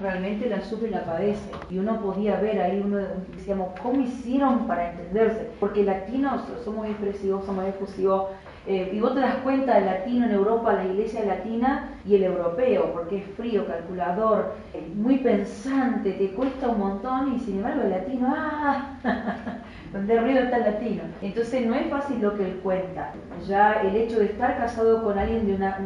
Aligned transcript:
realmente 0.00 0.48
la 0.48 0.62
sufre 0.62 0.88
y 0.88 0.90
la 0.92 1.04
padece. 1.04 1.50
Y 1.68 1.78
uno 1.78 2.00
podía 2.00 2.40
ver 2.40 2.58
ahí, 2.58 2.80
uno 2.82 2.98
decíamos, 3.36 3.78
¿cómo 3.82 4.00
hicieron 4.00 4.66
para 4.66 4.90
entenderse? 4.92 5.50
Porque 5.60 5.82
latinos 5.82 6.40
somos 6.64 6.86
expresivos, 6.86 7.44
somos 7.44 7.66
efusivos. 7.66 8.30
Eh, 8.66 8.92
y 8.94 9.00
vos 9.00 9.14
te 9.14 9.20
das 9.20 9.36
cuenta 9.36 9.76
el 9.76 9.84
latino 9.84 10.24
en 10.24 10.32
Europa, 10.32 10.72
la 10.72 10.86
iglesia 10.86 11.24
latina 11.24 11.90
y 12.06 12.14
el 12.14 12.24
europeo, 12.24 12.92
porque 12.94 13.18
es 13.18 13.26
frío, 13.36 13.66
calculador, 13.66 14.54
muy 14.94 15.18
pensante, 15.18 16.12
te 16.12 16.30
cuesta 16.30 16.68
un 16.68 16.78
montón 16.78 17.34
y 17.34 17.40
sin 17.40 17.58
embargo 17.58 17.82
el 17.82 17.90
latino, 17.90 18.34
¡ah! 18.34 18.96
donde 19.92 20.18
arriba 20.18 20.40
está 20.40 20.56
el 20.56 20.64
latino. 20.64 21.02
Entonces 21.22 21.66
no 21.66 21.74
es 21.74 21.88
fácil 21.88 22.20
lo 22.20 22.36
que 22.36 22.44
él 22.44 22.60
cuenta. 22.62 23.12
Ya 23.46 23.74
el 23.82 23.94
hecho 23.96 24.18
de 24.18 24.26
estar 24.26 24.56
casado 24.56 25.04
con 25.04 25.18
alguien 25.18 25.46
de 25.46 25.54
una, 25.54 25.78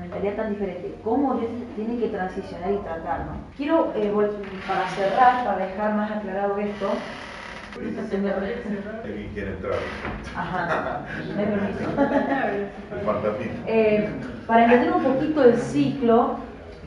mentalidad 0.00 0.36
tan 0.36 0.50
diferente, 0.50 0.94
cómo 1.04 1.34
Dios 1.34 1.50
tiene 1.76 1.98
que 1.98 2.08
transicionar 2.08 2.72
y 2.72 2.78
tratarnos. 2.78 3.36
Quiero, 3.56 3.92
eh, 3.96 4.12
para 4.66 4.88
cerrar, 4.88 5.44
para 5.44 5.66
dejar 5.66 5.94
más 5.94 6.10
aclarado 6.10 6.56
esto, 6.58 7.02
Alguien 9.04 9.30
quiere 9.32 9.50
entrar. 9.52 9.74
Ajá, 10.36 11.00
me 11.36 11.44
permiso. 11.44 11.90
eh, 13.66 14.08
para 14.46 14.64
entender 14.64 14.92
un 14.92 15.02
poquito 15.02 15.44
el 15.44 15.56
ciclo, 15.56 16.38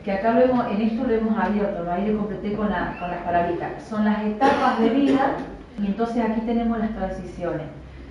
que 0.04 0.12
acá 0.12 0.32
lo 0.32 0.40
hemos, 0.42 0.66
en 0.70 0.80
esto 0.82 1.04
lo 1.06 1.14
hemos 1.14 1.38
abierto, 1.38 1.90
ahí 1.90 2.12
lo 2.12 2.18
completé 2.18 2.54
con, 2.54 2.70
la, 2.70 2.96
con 2.98 3.10
las 3.10 3.20
palabritas. 3.22 3.82
Son 3.88 4.04
las 4.04 4.22
etapas 4.24 4.78
de 4.80 4.90
vida 4.90 5.32
y 5.82 5.86
entonces 5.86 6.22
aquí 6.22 6.40
tenemos 6.42 6.78
las 6.78 6.90
transiciones. 6.94 7.66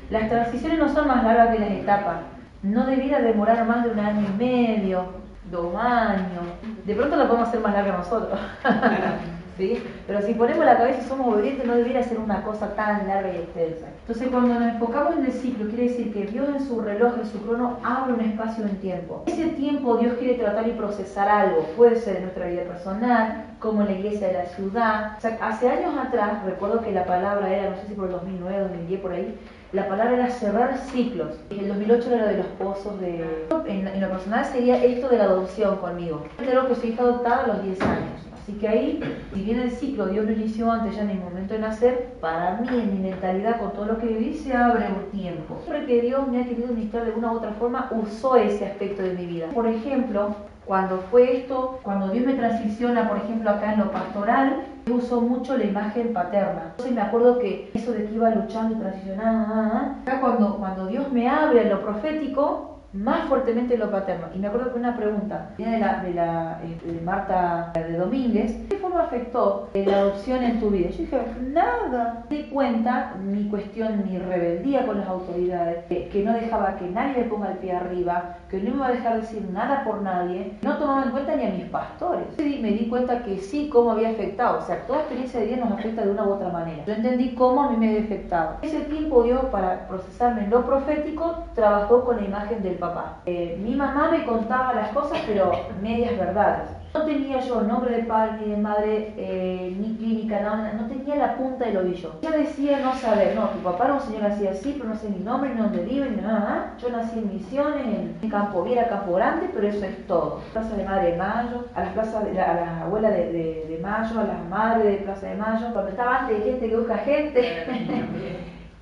Las 0.10 0.30
transiciones 0.30 0.80
no 0.80 0.90
son 0.90 1.08
más 1.08 1.24
largas 1.24 1.50
que 1.56 1.60
las 1.60 1.72
etapas. 1.72 2.18
No 2.64 2.86
debiera 2.86 3.20
demorar 3.22 3.66
más 3.66 3.84
de 3.84 3.92
un 3.92 4.00
año 4.00 4.26
y 4.34 4.38
medio, 4.44 5.06
dos 5.52 5.76
años. 5.76 6.44
De 6.86 6.96
pronto 6.96 7.16
la 7.16 7.28
podemos 7.28 7.48
hacer 7.50 7.60
más 7.62 7.74
larga 7.74 7.98
nosotros. 7.98 8.40
¿Sí? 9.58 9.84
Pero 10.08 10.22
si 10.22 10.34
ponemos 10.34 10.66
la 10.66 10.78
cabeza 10.78 11.02
y 11.02 11.08
somos 11.08 11.34
obedientes, 11.34 11.66
no 11.68 11.76
debiera 11.76 12.02
ser 12.04 12.18
una 12.18 12.44
cosa 12.44 12.74
tan 12.76 13.08
larga 13.08 13.34
y 13.34 13.38
extensa. 13.38 13.86
Entonces, 14.02 14.28
cuando 14.30 14.56
nos 14.56 14.74
enfocamos 14.74 15.16
en 15.16 15.26
el 15.26 15.32
ciclo, 15.32 15.68
quiere 15.70 15.90
decir 15.90 16.12
que 16.12 16.26
Dios 16.26 16.50
en 16.50 16.68
su 16.68 16.82
reloj, 16.82 17.14
en 17.20 17.28
su 17.28 17.40
crono, 17.42 17.78
abre 17.84 18.14
un 18.14 18.22
espacio 18.22 18.66
en 18.66 18.78
tiempo. 18.78 19.24
Ese 19.28 19.50
tiempo 19.50 19.98
Dios 19.98 20.16
quiere 20.18 20.36
tratar 20.36 20.68
y 20.68 20.72
procesar 20.72 21.30
algo. 21.30 21.62
Puede 21.78 21.98
ser 21.98 22.18
en 22.18 22.24
nuestra 22.24 22.48
vida 22.48 22.64
personal, 22.64 23.46
como 23.60 23.82
en 23.82 23.88
la 23.88 23.94
iglesia 23.94 24.28
de 24.28 24.34
la 24.34 24.46
ciudad. 24.46 25.18
O 25.18 25.22
sea, 25.22 25.38
hace 25.42 25.70
años 25.70 25.94
atrás, 25.98 26.44
recuerdo 26.46 26.82
que 26.82 26.92
la 26.92 27.06
palabra 27.06 27.54
era, 27.54 27.70
no 27.70 27.76
sé 27.78 27.88
si 27.88 27.94
por 27.94 28.08
el 28.08 28.12
2009, 28.14 28.60
2010, 28.60 29.02
por 29.02 29.12
ahí, 29.14 29.38
la 29.74 29.88
palabra 29.88 30.14
era 30.14 30.30
cerrar 30.30 30.78
ciclos. 30.78 31.34
En 31.50 31.62
el 31.62 31.68
2008 31.70 32.14
era 32.14 32.28
de 32.28 32.38
los 32.38 32.46
pozos 32.46 33.00
de... 33.00 33.48
En, 33.66 34.02
lo 34.02 34.10
personal 34.10 34.46
sería 34.46 34.84
esto 34.84 35.10
de 35.10 35.18
la 35.18 35.24
adopción 35.24 35.78
conmigo. 35.78 36.24
Creo 36.38 36.68
que 36.68 36.76
soy 36.76 36.92
hija 36.92 37.02
adoptada 37.02 37.44
a 37.44 37.48
los 37.48 37.64
10 37.64 37.82
años. 37.82 38.22
Así 38.34 38.54
que 38.54 38.68
ahí, 38.68 39.00
si 39.34 39.42
bien 39.42 39.60
el 39.60 39.72
ciclo 39.72 40.08
Dios 40.08 40.26
lo 40.26 40.32
inició 40.32 40.72
antes, 40.72 40.96
ya 40.96 41.02
en 41.02 41.12
el 41.12 41.20
momento 41.20 41.56
de 41.56 41.62
nacer, 41.62 42.14
para 42.22 42.58
mí, 42.58 42.68
en 42.68 42.94
mi 42.94 43.10
mentalidad, 43.10 43.58
con 43.58 43.74
todo 43.74 43.86
lo 43.86 43.98
que 43.98 44.08
viví, 44.08 44.34
se 44.36 44.54
abre 44.54 44.86
un 44.90 45.10
tiempo. 45.18 45.60
Siempre 45.64 45.88
que 45.88 46.02
Dios 46.02 46.28
me 46.28 46.42
ha 46.42 46.46
querido 46.46 46.68
ministrar 46.68 47.06
de 47.06 47.12
una 47.12 47.32
u 47.32 47.38
otra 47.38 47.54
forma, 47.54 47.90
usó 47.92 48.36
ese 48.36 48.66
aspecto 48.66 49.02
de 49.02 49.14
mi 49.14 49.26
vida. 49.26 49.48
Por 49.54 49.66
ejemplo, 49.66 50.36
cuando 50.66 51.00
fue 51.10 51.38
esto, 51.38 51.80
cuando 51.84 52.10
Dios 52.10 52.26
me 52.26 52.34
transiciona, 52.34 53.08
por 53.08 53.18
ejemplo, 53.18 53.50
acá 53.50 53.74
en 53.74 53.80
lo 53.80 53.92
pastoral, 53.92 54.66
usó 54.92 55.22
mucho 55.22 55.58
la 55.58 55.66
imagen 55.66 56.14
paterna. 56.14 56.68
Entonces 56.72 56.94
me 56.94 57.02
acuerdo 57.02 57.40
que 57.40 57.72
eso 57.74 57.92
de 57.92 58.06
que 58.06 58.14
iba 58.14 58.30
luchando 58.32 58.76
y 58.76 58.80
transicionando, 58.80 59.96
acá 60.02 60.20
cuando, 60.20 60.58
cuando 60.58 60.88
Dios 60.88 61.12
me 61.12 61.28
abre 61.30 61.62
a 61.62 61.70
lo 61.70 61.82
profético, 61.82 62.73
más 62.94 63.28
fuertemente 63.28 63.78
lo 63.78 63.92
paterno. 63.92 64.28
Y 64.36 64.40
me 64.40 64.48
acuerdo 64.48 64.72
que 64.72 64.80
una 64.80 64.96
pregunta 64.96 65.50
de, 65.58 65.80
la, 65.80 66.04
de, 66.04 66.14
la, 66.14 66.60
eh, 66.64 66.80
de 66.84 67.02
Marta 67.02 67.72
de 67.74 67.98
Domínguez, 67.98 68.56
¿qué 68.70 68.78
forma 68.78 69.02
afectó 69.02 69.70
la 69.74 69.98
adopción 69.98 70.44
en 70.44 70.60
tu 70.60 70.70
vida? 70.70 70.90
Yo 70.90 71.00
dije, 71.00 71.22
nada. 71.52 72.26
Me 72.30 72.38
di 72.38 72.44
cuenta 72.44 73.16
mi 73.22 73.50
cuestión, 73.50 74.04
mi 74.06 74.18
rebeldía 74.18 74.86
con 74.86 75.00
las 75.00 75.08
autoridades, 75.08 75.86
que, 75.86 76.24
no 76.24 76.34
dejaba 76.34 76.76
que 76.78 76.86
nadie 76.90 77.24
me 77.24 77.30
ponga 77.30 77.52
el 77.52 77.58
pie 77.58 77.74
arriba, 77.74 78.38
que 78.50 78.62
no 78.62 78.76
iba 78.76 78.88
a 78.88 78.92
dejar 78.92 79.20
decir 79.20 79.50
nada 79.52 79.84
por 79.84 80.02
nadie, 80.02 80.58
no 80.62 80.78
tomaba 80.78 81.04
en 81.04 81.12
cuenta 81.12 81.36
ni 81.36 81.46
a 81.46 81.50
mis 81.50 81.66
pastores. 81.66 82.26
Me 82.38 82.72
di 82.72 82.88
cuenta 82.88 83.24
que 83.24 83.38
sí, 83.40 83.70
cómo 83.70 83.92
había 83.92 84.10
afectado. 84.10 84.60
O 84.60 84.62
sea, 84.62 84.86
toda 84.86 85.00
experiencia 85.00 85.40
de 85.40 85.48
Dios 85.48 85.60
nos 85.60 85.72
afecta 85.72 86.06
de 86.06 86.12
una 86.12 86.26
u 86.26 86.34
otra 86.34 86.50
manera. 86.50 86.84
Yo 86.86 86.94
entendí 86.94 87.34
cómo 87.34 87.64
a 87.64 87.72
mí 87.72 87.78
me 87.78 87.90
había 87.90 88.02
afectado. 88.02 88.58
Ese 88.62 88.82
tiempo 88.82 89.24
Dios, 89.24 89.46
para 89.46 89.88
procesarme 89.88 90.46
en 90.46 90.52
lo 90.52 90.66
profético, 90.66 91.46
trabajó 91.56 92.06
con 92.06 92.18
la 92.18 92.24
imagen 92.24 92.62
del 92.62 92.78
Eh, 93.26 93.60
mi 93.64 93.76
mamá 93.76 94.10
me 94.12 94.26
contaba 94.26 94.74
las 94.74 94.90
cosas, 94.90 95.20
pero 95.26 95.52
medias 95.82 96.18
verdades. 96.18 96.70
No 96.94 97.06
tenía 97.06 97.40
yo 97.40 97.62
nombre 97.62 97.96
de 97.96 98.04
padre 98.04 98.34
ni 98.42 98.52
de 98.52 98.58
madre, 98.58 99.14
eh, 99.18 99.76
ni 99.80 99.96
clínica, 99.96 100.42
no, 100.42 100.74
no 100.74 100.88
tenía 100.88 101.16
la 101.16 101.36
punta 101.36 101.66
del 101.66 101.78
ovillo. 101.78 102.12
Ella 102.22 102.38
decía 102.38 102.80
no 102.82 102.94
saber, 102.94 103.36
no, 103.36 103.48
tu 103.50 103.60
papá 103.60 103.86
era 103.86 103.94
un 103.96 104.02
señor 104.02 104.26
así 104.26 104.46
así, 104.46 104.76
pero 104.78 104.90
no 104.90 104.96
sé 104.96 105.10
ni 105.10 105.24
nombre, 105.24 105.56
ni 105.56 105.62
dónde 105.62 105.84
vive, 105.84 106.10
ni 106.12 106.22
nada. 106.22 106.76
Yo 106.78 106.90
nací 106.90 107.18
en 107.18 107.34
Misiones, 107.34 107.86
en 108.22 108.30
Campo 108.30 108.64
Viera, 108.64 108.90
Campo 108.90 109.14
Grande, 109.14 109.50
pero 109.52 109.68
eso 109.68 109.84
es 109.84 110.06
todo. 110.06 110.42
Plaza 110.52 110.76
de 110.76 110.84
Madre 110.84 111.12
de 111.12 111.18
Mayo, 111.18 111.66
a 111.74 111.82
las 111.82 111.94
plazas 111.94 112.26
de, 112.26 112.40
a 112.40 112.54
las 112.54 112.82
abuelas 112.84 113.12
de, 113.14 113.80
Mayo, 113.82 114.20
a 114.20 114.24
las 114.26 114.46
madres 114.50 114.86
de 114.86 114.98
Plaza 115.06 115.28
de 115.28 115.36
Mayo, 115.36 115.74
cuando 115.74 115.90
estaba 115.90 116.20
antes 116.20 116.38
de 116.38 116.52
gente 116.52 116.70
que 116.70 116.78
busca 116.78 116.98
gente. 116.98 117.66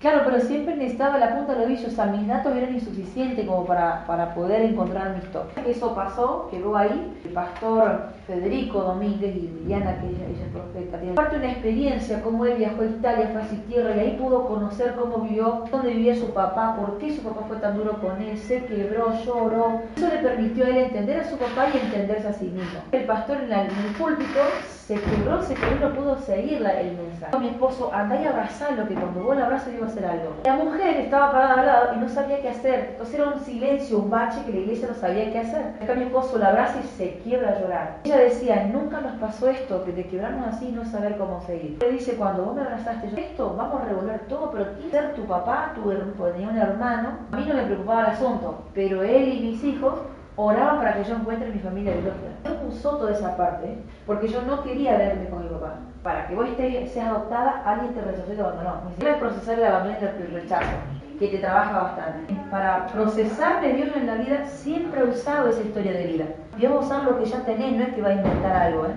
Claro, 0.02 0.22
pero 0.26 0.40
siempre 0.40 0.76
necesitaba 0.76 1.20
la 1.20 1.36
punta 1.36 1.54
del 1.54 1.68
ovillo, 1.68 1.88
o 1.88 1.92
sea, 1.92 2.08
mis 2.08 2.28
datos 2.28 2.56
eran 2.56 2.74
insuficientes 2.74 3.46
como 3.46 3.68
para, 3.68 4.04
para 4.08 4.34
poder 4.34 4.64
encontrar 4.64 5.12
mi 5.12 5.20
historia. 5.20 5.52
Eso 5.64 5.94
pasó, 5.94 6.48
quedó 6.50 6.76
ahí. 6.76 7.20
El 7.24 7.34
pastor 7.34 8.06
Federico 8.26 8.80
Domínguez 8.80 9.36
y 9.36 9.42
Liliana, 9.42 10.00
que 10.02 10.08
ella, 10.08 10.26
es 10.26 10.52
profeta, 10.52 10.98
tiene 10.98 11.14
parte 11.14 11.38
una 11.38 11.52
experiencia, 11.52 12.24
cómo 12.24 12.46
él 12.46 12.58
viajó 12.58 12.82
a 12.82 12.86
Italia, 12.86 13.30
fue 13.32 13.42
a 13.44 13.68
tierra 13.68 13.96
y 13.96 14.00
ahí 14.00 14.18
pudo 14.20 14.48
conocer 14.48 14.96
cómo 14.96 15.20
vivió, 15.20 15.66
dónde 15.70 15.94
vivía 15.94 16.16
su 16.16 16.34
papá, 16.34 16.76
por 16.78 16.98
qué 16.98 17.16
su 17.16 17.22
papá 17.22 17.42
fue 17.48 17.58
tan 17.58 17.78
duro 17.78 18.02
con 18.02 18.20
él, 18.24 18.36
se 18.40 18.66
quebró, 18.66 19.14
lloró. 19.24 19.82
Eso 19.96 20.08
le 20.08 20.18
permitió 20.18 20.66
a 20.66 20.70
él 20.70 20.78
entender 20.78 21.20
a 21.20 21.30
su 21.30 21.38
papá 21.38 21.68
y 21.72 21.78
entenderse 21.78 22.28
a 22.28 22.34
sí 22.34 22.46
mismo. 22.46 22.80
El 22.92 23.04
pastor 23.04 23.38
en, 23.44 23.52
el 23.52 23.70
púlpito 24.00 24.42
se 24.64 25.00
quebró, 25.00 25.44
se 25.44 25.54
quebró 25.54 25.90
no 25.90 25.96
pudo 25.96 26.18
seguir 26.18 26.66
el 26.66 26.98
mensaje. 26.98 27.38
Mi 27.40 27.50
esposo, 27.50 27.92
anda 27.94 28.20
y 28.20 28.26
abrazalo, 28.26 28.88
que 28.88 28.96
cuando 28.96 29.24
vos 29.24 29.38
lo 29.38 29.44
abrazas 29.44 29.74
a 29.82 29.91
hacer 29.92 30.06
algo. 30.06 30.36
La 30.44 30.56
mujer 30.56 30.98
estaba 30.98 31.32
parada 31.32 31.60
al 31.60 31.66
lado 31.66 31.96
y 31.96 32.00
no 32.00 32.10
sabía 32.10 32.42
qué 32.42 32.50
hacer. 32.50 32.90
Entonces 32.92 33.16
era 33.16 33.30
un 33.30 33.40
silencio, 33.42 34.00
un 34.00 34.10
bache 34.10 34.44
que 34.46 34.54
la 34.54 34.60
iglesia 34.60 34.88
no 34.88 34.96
sabía 34.96 35.32
qué 35.32 35.40
hacer. 35.40 35.74
Acá 35.82 35.94
mi 35.96 36.04
esposo 36.04 36.38
la 36.38 36.50
abraza 36.50 36.80
y 36.80 36.88
se 36.98 37.20
quiebra 37.20 37.52
a 37.52 37.60
llorar. 37.60 37.98
Ella 38.04 38.18
decía, 38.18 38.70
nunca 38.72 39.02
nos 39.02 39.14
pasó 39.14 39.50
esto, 39.50 39.84
que 39.84 39.92
te 39.92 40.06
quebramos 40.06 40.48
así 40.48 40.70
y 40.70 40.72
no 40.72 40.86
saber 40.86 41.18
cómo 41.18 41.42
seguir. 41.42 41.78
Le 41.82 41.92
dice, 41.92 42.16
cuando 42.16 42.46
vos 42.46 42.56
me 42.56 42.62
abrazaste, 42.62 43.10
yo, 43.10 43.18
esto, 43.18 43.56
vamos 43.58 43.82
a 43.82 43.86
revolver 43.86 44.22
todo, 44.28 44.52
pero 44.52 44.66
ser 44.90 45.14
tu 45.14 45.24
papá, 45.26 45.74
tu, 45.76 45.90
tenía 45.90 46.50
un 46.50 46.58
hermano, 46.58 47.10
a 47.32 47.36
mí 47.36 47.46
no 47.48 47.56
me 47.56 47.64
preocupaba 47.64 48.02
el 48.02 48.12
asunto, 48.12 48.64
pero 48.74 49.04
él 49.04 49.34
y 49.34 49.40
mis 49.40 49.64
hijos 49.64 49.96
oraban 50.36 50.78
para 50.78 50.94
que 50.94 51.04
yo 51.04 51.16
encuentre 51.16 51.50
mi 51.50 51.60
familia 51.60 51.94
biológica. 51.94 52.30
Dios 52.44 52.56
usó 52.70 52.98
toda 52.98 53.12
esa 53.12 53.36
parte 53.36 53.78
porque 54.06 54.28
yo 54.28 54.42
no 54.44 54.64
quería 54.64 54.98
verme 54.98 55.30
con 55.30 55.44
mi 55.44 55.50
papá. 55.50 55.76
Para 56.04 56.28
que 56.28 56.34
vos 56.34 56.48
estés, 56.48 56.92
seas 56.92 57.10
adoptada, 57.10 57.62
alguien 57.64 57.94
te 57.94 58.02
rechazó 58.02 58.34
y 58.34 58.36
te 58.36 58.42
abandonó. 58.42 58.82
Ni 58.98 59.20
procesar 59.20 59.60
el 59.60 59.66
abandono 59.66 59.98
y 60.02 60.22
el 60.24 60.32
rechazo, 60.34 60.72
que 61.20 61.28
te 61.28 61.38
trabaja 61.38 61.84
bastante. 61.84 62.34
Para 62.50 62.88
procesarme 62.88 63.74
Dios 63.74 63.90
en 63.96 64.08
la 64.08 64.16
vida, 64.16 64.46
siempre 64.46 65.02
ha 65.02 65.04
usado 65.04 65.50
esa 65.50 65.62
historia 65.62 65.92
de 65.92 66.08
vida. 66.08 66.26
Dios 66.58 66.74
va 66.74 66.78
a 66.78 66.80
usar 66.80 67.04
lo 67.04 67.20
que 67.20 67.26
ya 67.26 67.46
tenés, 67.46 67.74
no 67.74 67.84
es 67.84 67.94
que 67.94 68.02
va 68.02 68.10
a 68.10 68.14
inventar 68.14 68.56
algo, 68.56 68.86
¿eh? 68.88 68.96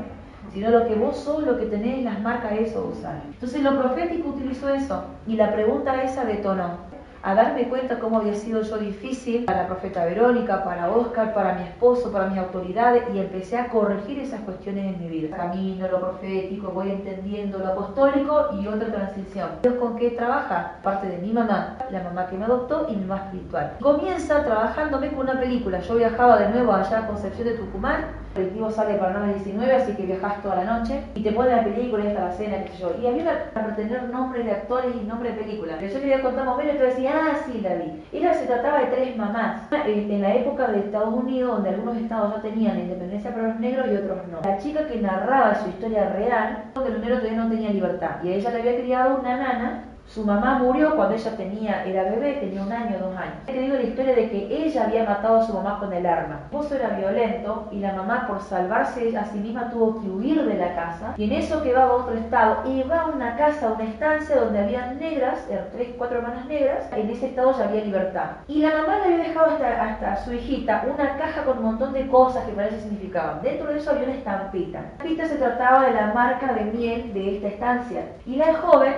Sino 0.55 0.71
lo 0.71 0.87
que 0.87 0.95
vos 0.95 1.17
sos, 1.17 1.43
lo 1.45 1.59
que 1.59 1.67
tenés, 1.67 2.05
las 2.05 2.21
marcas, 2.21 2.53
eso 2.53 2.91
usar. 2.97 3.23
Entonces 3.27 3.61
lo 3.63 3.77
profético 3.77 4.29
utilizó 4.29 4.69
eso 4.69 5.05
y 5.27 5.35
la 5.35 5.53
pregunta 5.53 6.03
esa 6.05 6.25
detonó 6.25 6.95
a 7.25 7.35
darme 7.35 7.69
cuenta 7.69 7.99
cómo 7.99 8.19
había 8.19 8.35
sido 8.35 8.61
yo 8.61 8.77
difícil 8.77 9.47
para 9.47 9.63
la 9.63 9.67
profeta 9.67 10.05
Verónica, 10.05 10.63
para 10.63 10.91
Oscar, 10.91 11.33
para 11.33 11.55
mi 11.55 11.63
esposo, 11.63 12.13
para 12.13 12.27
mis 12.27 12.39
autoridades 12.39 13.03
y 13.15 13.19
empecé 13.19 13.57
a 13.57 13.71
corregir 13.71 14.19
esas 14.19 14.41
cuestiones 14.43 14.95
en 14.95 15.01
mi 15.01 15.09
vida. 15.09 15.35
Camino, 15.35 15.89
lo 15.89 16.01
profético, 16.01 16.71
voy 16.71 16.91
entendiendo 16.91 17.59
lo 17.59 17.69
apostólico 17.69 18.51
y 18.61 18.67
otra 18.67 18.93
transición. 18.93 19.49
Dios 19.63 19.75
con 19.77 19.97
qué 19.97 20.11
trabaja? 20.11 20.75
Parte 20.83 21.09
de 21.09 21.17
mi 21.17 21.33
mamá, 21.33 21.79
la 21.91 22.03
mamá 22.03 22.27
que 22.27 22.37
me 22.37 22.45
adoptó 22.45 22.87
y 22.91 22.95
mi 22.95 23.07
mamá 23.07 23.23
espiritual. 23.25 23.73
Comienza 23.81 24.45
trabajándome 24.45 25.09
con 25.09 25.21
una 25.21 25.41
película. 25.41 25.81
Yo 25.81 25.97
viajaba 25.97 26.39
de 26.39 26.51
nuevo 26.51 26.75
allá 26.75 26.99
a 26.99 27.07
Concepción 27.07 27.49
de 27.49 27.55
Tucumán 27.55 28.05
colectivo 28.35 28.71
sale 28.71 28.95
para 28.95 29.21
las 29.21 29.35
19, 29.35 29.73
así 29.75 29.93
que 29.95 30.07
viajas 30.07 30.43
toda 30.43 30.57
la 30.57 30.79
noche 30.79 31.01
y 31.15 31.23
te 31.23 31.33
ponen 31.33 31.57
la 31.57 31.65
película 31.65 32.05
y 32.05 32.09
hasta 32.09 32.25
la 32.25 32.33
cena, 32.33 32.65
qué 32.65 32.73
sé 32.73 32.79
yo. 32.79 32.95
Y 33.01 33.07
había 33.07 33.51
para 33.53 33.77
tener 33.77 34.09
nombres 34.11 34.45
de 34.45 34.51
actores 34.51 34.93
y 34.95 35.07
nombres 35.07 35.37
de 35.37 35.43
películas. 35.43 35.77
Pero 35.81 35.93
yo 35.93 36.01
quería 36.01 36.23
contar 36.23 36.45
más 36.45 36.55
o 36.55 36.59
menos 36.59 36.75
y 36.75 36.79
te 36.79 36.85
decía, 36.85 37.13
ah, 37.15 37.37
sí, 37.47 37.61
la 37.61 37.75
vi. 37.75 38.03
Era, 38.13 38.35
se 38.35 38.47
trataba 38.47 38.81
de 38.81 38.87
tres 38.87 39.17
mamás. 39.17 39.63
En 39.87 40.23
la 40.23 40.35
época 40.35 40.69
de 40.69 40.81
Estados 40.81 41.15
Unidos, 41.15 41.57
donde 41.57 41.71
algunos 41.71 41.97
estados 41.97 42.37
no 42.37 42.43
tenían 42.43 42.79
independencia 42.79 43.33
para 43.33 43.49
los 43.49 43.61
negros 43.61 43.87
y 43.91 43.97
otros 43.97 44.19
no. 44.29 44.41
La 44.43 44.59
chica 44.59 44.87
que 44.87 45.01
narraba 45.01 45.63
su 45.63 45.69
historia 45.69 46.11
real, 46.11 46.65
que 46.75 46.91
los 46.91 47.01
negros 47.01 47.21
todavía 47.21 47.43
no 47.43 47.51
tenían 47.51 47.75
libertad. 47.75 48.17
Y 48.23 48.29
a 48.29 48.35
ella 48.35 48.51
le 48.51 48.61
había 48.61 48.81
criado 48.81 49.19
una 49.21 49.37
nana 49.37 49.85
su 50.07 50.25
mamá 50.25 50.59
murió 50.59 50.95
cuando 50.95 51.15
ella 51.15 51.37
tenía, 51.37 51.85
era 51.85 52.05
bebé, 52.05 52.35
tenía 52.35 52.63
un 52.63 52.73
año, 52.73 52.99
dos 52.99 53.17
años. 53.17 53.35
He 53.47 53.53
tenido 53.53 53.77
la 53.77 53.83
historia 53.83 54.15
de 54.15 54.31
que 54.31 54.65
ella 54.65 54.85
había 54.85 55.05
matado 55.05 55.41
a 55.41 55.47
su 55.47 55.53
mamá 55.53 55.79
con 55.81 55.93
el 55.93 56.07
arma. 56.07 56.39
El 56.39 56.45
esposo 56.45 56.77
era 56.77 56.91
violento 56.91 57.69
y 57.73 57.81
la 57.81 57.95
mamá, 57.95 58.27
por 58.29 58.41
salvarse 58.43 59.17
a 59.17 59.25
sí 59.25 59.39
misma, 59.39 59.71
tuvo 59.71 60.01
que 60.01 60.09
huir 60.09 60.45
de 60.45 60.55
la 60.55 60.75
casa. 60.75 61.15
Y 61.17 61.25
en 61.25 61.33
eso 61.33 61.63
quedaba 61.63 61.93
a 61.93 61.97
otro 61.97 62.15
estado. 62.15 62.59
Y 62.65 62.83
va 62.83 63.03
a 63.03 63.07
una 63.07 63.37
casa, 63.37 63.69
a 63.69 63.73
una 63.73 63.85
estancia 63.85 64.37
donde 64.37 64.61
había 64.61 64.93
negras, 64.93 65.47
eran 65.51 65.67
tres, 65.73 65.89
cuatro 65.99 66.19
hermanas 66.19 66.47
negras. 66.47 66.85
En 66.93 67.11
ese 67.11 67.27
estado 67.27 67.57
ya 67.57 67.65
había 67.65 67.85
libertad. 67.85 68.31
Y 68.47 68.61
la 68.61 68.71
mamá 68.71 68.99
le 68.99 69.15
había 69.15 69.29
dejado 69.29 69.53
hasta, 69.53 69.83
hasta 69.83 70.17
su 70.25 70.33
hijita 70.33 70.85
una 70.93 71.17
caja 71.17 71.45
con 71.45 71.59
un 71.59 71.65
montón 71.65 71.93
de 71.93 72.07
cosas 72.09 72.45
que 72.45 72.53
para 72.53 72.71
significaban. 72.71 73.43
Dentro 73.43 73.69
de 73.69 73.79
eso 73.79 73.91
había 73.91 74.05
una 74.05 74.15
estampita. 74.15 74.81
La 74.81 74.87
estampita 74.89 75.27
se 75.27 75.37
trataba 75.37 75.87
de 75.87 75.93
la 75.93 76.13
marca 76.13 76.53
de 76.53 76.65
miel 76.65 77.13
de 77.13 77.37
esta 77.37 77.49
estancia. 77.49 78.03
Y 78.27 78.37
la 78.37 78.55
joven 78.55 78.95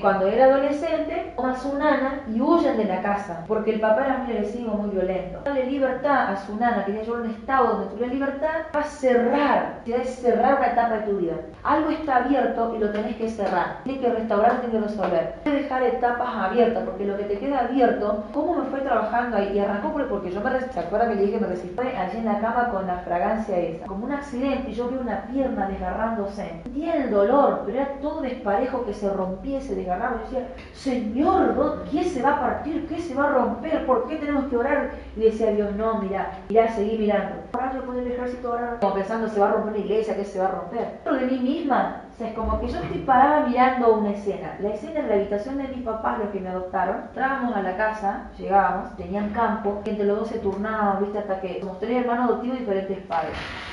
cuando 0.00 0.26
era 0.26 0.44
adolescente, 0.44 1.32
toma 1.36 1.52
a 1.52 1.58
su 1.58 1.76
nana 1.78 2.22
y 2.28 2.40
huyen 2.40 2.76
de 2.76 2.84
la 2.84 3.02
casa, 3.02 3.44
porque 3.46 3.74
el 3.74 3.80
papá 3.80 4.04
era 4.04 4.18
muy 4.18 4.32
agresivo, 4.32 4.74
muy 4.74 4.90
violento. 4.90 5.40
Darle 5.44 5.66
libertad 5.66 6.32
a 6.32 6.36
su 6.36 6.56
nana, 6.56 6.84
quería 6.84 7.02
llevar 7.02 7.20
un 7.22 7.30
estado 7.30 7.68
donde 7.68 7.86
tuviera 7.88 8.12
libertad, 8.12 8.54
va 8.74 8.80
a 8.80 8.84
cerrar, 8.84 9.80
que 9.84 10.04
cerrar 10.04 10.56
una 10.56 10.66
etapa 10.68 10.94
de 10.98 11.06
tu 11.06 11.18
vida. 11.18 11.34
Algo 11.62 11.90
está 11.90 12.16
abierto 12.16 12.74
y 12.76 12.78
lo 12.78 12.90
tenés 12.90 13.16
que 13.16 13.28
cerrar, 13.28 13.78
tienes 13.84 14.02
que 14.02 14.12
restaurar, 14.12 14.60
tienes 14.60 14.70
que 14.70 14.88
resolver. 14.88 15.34
Tienes 15.42 15.60
dejar 15.70 15.82
etapas 15.84 16.28
abiertas, 16.34 16.84
porque 16.84 17.04
lo 17.04 17.16
que 17.16 17.24
te 17.24 17.38
queda 17.38 17.60
abierto, 17.60 18.24
¿cómo 18.32 18.56
me 18.56 18.64
fue 18.64 18.80
trabajando 18.80 19.36
ahí? 19.36 19.52
Y 19.54 19.58
arrancó 19.60 19.92
porque 19.92 20.30
yo 20.30 20.40
me 20.40 20.50
resistí, 20.50 20.74
¿se 20.74 20.80
acuerdan 20.80 21.10
que 21.10 21.14
le 21.16 21.20
dije 21.22 21.34
que 21.34 21.44
me 21.44 21.46
resistí 21.46 21.80
allí 21.80 22.18
en 22.18 22.24
la 22.24 22.40
cama 22.40 22.70
con 22.70 22.86
la 22.86 22.98
fragancia 22.98 23.56
esa? 23.56 23.86
Como 23.86 24.06
un 24.06 24.12
accidente 24.12 24.70
y 24.70 24.74
yo 24.74 24.88
vi 24.88 24.96
una 24.96 25.26
pierna 25.26 25.68
desgarrándose. 25.68 26.62
Tiene 26.72 27.04
el 27.04 27.10
dolor, 27.10 27.62
pero 27.64 27.78
era 27.78 27.88
todo 28.00 28.22
desparejo 28.22 28.84
que 28.84 28.94
se 28.94 29.08
rompiese, 29.12 29.69
desgarraba. 29.74 30.16
Yo 30.16 30.24
decía, 30.24 30.48
Señor, 30.72 31.84
¿qué 31.90 32.04
se 32.04 32.22
va 32.22 32.36
a 32.36 32.40
partir? 32.40 32.86
¿Qué 32.88 33.00
se 33.00 33.14
va 33.14 33.24
a 33.24 33.32
romper? 33.32 33.86
¿Por 33.86 34.08
qué 34.08 34.16
tenemos 34.16 34.46
que 34.46 34.56
orar? 34.56 34.90
Y 35.16 35.20
decía 35.20 35.52
Dios, 35.52 35.74
no, 35.76 36.00
mira, 36.00 36.38
mira, 36.48 36.68
seguí 36.74 36.98
mirando. 36.98 37.36
Ahora 37.52 37.72
yo 37.74 37.92
el 37.92 38.12
ejército 38.12 38.52
ahora 38.52 38.78
como 38.80 38.94
pensando, 38.94 39.28
se 39.28 39.40
va 39.40 39.48
a 39.48 39.52
romper 39.52 39.72
la 39.72 39.78
iglesia, 39.78 40.16
¿qué 40.16 40.24
se 40.24 40.38
va 40.38 40.46
a 40.46 40.50
romper? 40.52 41.00
Pero 41.04 41.16
de 41.16 41.26
mí 41.26 41.38
misma, 41.38 42.02
sea, 42.20 42.28
es 42.28 42.34
como 42.34 42.60
que 42.60 42.68
yo 42.68 42.78
estoy 42.78 42.98
parada 42.98 43.46
mirando 43.46 43.94
una 43.94 44.10
escena. 44.10 44.56
La 44.60 44.70
escena 44.70 45.00
en 45.00 45.08
la 45.08 45.14
habitación 45.14 45.56
de 45.56 45.68
mis 45.68 45.82
papás, 45.82 46.18
los 46.18 46.28
que 46.28 46.40
me 46.40 46.50
adoptaron. 46.50 46.96
Entrábamos 47.08 47.56
a 47.56 47.62
la 47.62 47.76
casa, 47.76 48.30
llegábamos, 48.38 48.94
tenían 48.96 49.30
campo, 49.30 49.80
entre 49.84 50.04
los 50.04 50.18
dos 50.18 50.28
se 50.28 50.38
turnaban, 50.38 51.00
viste, 51.00 51.18
hasta 51.18 51.40
que 51.40 51.60
somos 51.60 51.78
tres 51.80 52.02
hermanos 52.02 52.30
adoptivos 52.30 52.58
diferentes 52.58 52.98
padres. 53.06 53.32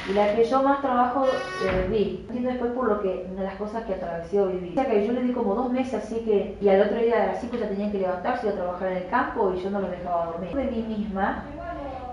Y 0.10 0.14
la 0.14 0.34
que 0.34 0.46
yo 0.46 0.64
más 0.64 0.82
trabajo 0.82 1.26
eh, 1.26 1.88
vi, 1.90 2.26
entiendo 2.28 2.50
después 2.50 2.72
por 2.72 2.88
lo 2.88 3.02
que, 3.02 3.28
de 3.36 3.44
las 3.44 3.56
cosas 3.56 3.84
que 3.84 3.96
atravesé 3.96 4.40
o 4.40 4.48
viví. 4.48 4.70
O 4.72 4.74
sea, 4.74 4.86
que 4.86 5.06
yo 5.06 5.12
le 5.12 5.24
di 5.24 5.34
como 5.34 5.54
dos 5.54 5.70
meses 5.70 5.96
así 5.96 6.22
que, 6.22 6.58
y 6.62 6.70
al 6.70 6.82
otro 6.82 6.98
día 6.98 7.20
de 7.20 7.28
las 7.28 7.42
5 7.42 7.58
ya 7.58 7.68
tenían 7.68 7.92
que 7.92 8.00
levantarse 8.00 8.48
y 8.48 8.50
a 8.50 8.56
trabajar 8.56 8.92
en 8.92 8.98
el 8.98 9.08
campo 9.10 9.54
y 9.54 9.62
yo 9.62 9.70
no 9.70 9.82
los 9.82 9.92
dejaba 9.92 10.28
dormir. 10.28 10.56
De 10.56 10.72
mí 10.72 10.84
misma, 10.84 11.44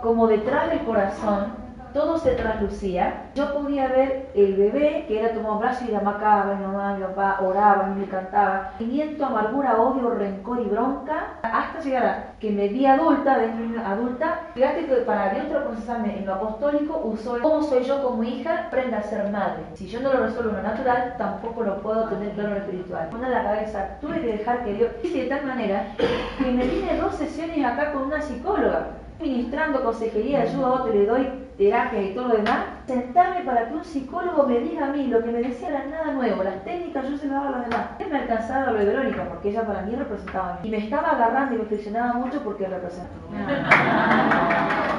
como 0.02 0.26
detrás 0.26 0.70
del 0.70 0.80
corazón, 0.80 1.63
todo 1.94 2.18
se 2.18 2.32
traslucía. 2.32 3.30
Yo 3.36 3.54
podía 3.54 3.86
ver 3.86 4.28
el 4.34 4.56
bebé 4.56 5.04
que 5.06 5.20
era 5.20 5.32
tomado 5.32 5.60
brazo 5.60 5.84
y 5.88 5.92
la 5.92 6.00
macaba, 6.00 6.54
mi 6.54 6.66
mamá, 6.66 6.96
mi 6.96 7.04
papá 7.04 7.38
oraba, 7.40 7.84
me 7.84 8.06
cantaba. 8.06 8.72
Sentimiento, 8.76 9.24
amargura, 9.24 9.80
odio, 9.80 10.10
rencor 10.10 10.60
y 10.60 10.64
bronca, 10.64 11.38
hasta 11.42 11.80
llegar 11.80 12.04
a 12.04 12.24
que 12.40 12.50
me 12.50 12.68
vi 12.68 12.84
adulta, 12.84 13.38
de 13.38 13.78
adulta. 13.78 14.40
Fíjate 14.54 14.86
que 14.86 14.94
para 14.96 15.30
Dios 15.30 15.46
procesarme 15.46 16.18
en 16.18 16.26
lo 16.26 16.34
apostólico 16.34 17.00
usó 17.04 17.38
cómo 17.40 17.62
soy 17.62 17.84
yo 17.84 18.02
como 18.02 18.24
hija, 18.24 18.66
aprenda 18.66 18.98
a 18.98 19.02
ser 19.02 19.30
madre. 19.30 19.62
Si 19.74 19.86
yo 19.86 20.00
no 20.00 20.12
lo 20.12 20.26
resuelvo 20.26 20.50
en 20.50 20.56
lo 20.56 20.62
natural, 20.62 21.14
tampoco 21.16 21.62
lo 21.62 21.80
puedo 21.80 22.08
tener 22.08 22.32
claro 22.32 22.48
en 22.48 22.54
lo 22.54 22.60
espiritual. 22.60 23.08
Una 23.16 23.28
la 23.28 23.44
cabeza, 23.44 23.98
tuve 24.00 24.20
que 24.20 24.38
dejar 24.38 24.64
que 24.64 24.74
Dios 24.74 24.90
hice 25.04 25.22
de 25.22 25.28
tal 25.28 25.46
manera 25.46 25.86
que 25.96 26.50
me 26.50 26.64
vine 26.64 26.98
dos 27.00 27.14
sesiones 27.14 27.64
acá 27.64 27.92
con 27.92 28.02
una 28.02 28.20
psicóloga, 28.20 28.88
ministrando 29.20 29.84
consejería, 29.84 30.42
ayuda 30.42 30.66
a 30.66 30.72
otro, 30.72 30.92
le 30.92 31.06
doy 31.06 31.43
terapia 31.56 32.02
y 32.02 32.14
todo 32.14 32.28
lo 32.28 32.36
demás, 32.36 32.58
sentarme 32.86 33.40
para 33.42 33.68
que 33.68 33.74
un 33.74 33.84
psicólogo 33.84 34.44
me 34.44 34.58
diga 34.58 34.86
a 34.86 34.90
mí 34.90 35.06
lo 35.06 35.22
que 35.22 35.30
me 35.30 35.40
decía 35.40 35.68
era 35.68 35.84
nada 35.84 36.12
nuevo, 36.12 36.42
las 36.42 36.64
técnicas 36.64 37.08
yo 37.08 37.16
se 37.16 37.26
me 37.26 37.34
daba 37.34 37.48
a 37.48 37.50
los 37.52 37.70
demás. 37.70 37.86
Él 37.98 38.06
me 38.10 38.18
alcanzaba 38.18 38.72
lo 38.72 38.78
de 38.78 38.84
Verónica, 38.86 39.24
porque 39.28 39.50
ella 39.50 39.62
para 39.66 39.82
mí 39.82 39.94
representaba 39.94 40.50
a 40.50 40.52
mí. 40.54 40.58
Y 40.64 40.70
me 40.70 40.78
estaba 40.78 41.10
agarrando 41.10 41.54
y 41.54 41.58
me 41.58 41.64
friccionaba 41.64 42.14
mucho 42.14 42.42
porque 42.42 42.66
representaba. 42.66 43.20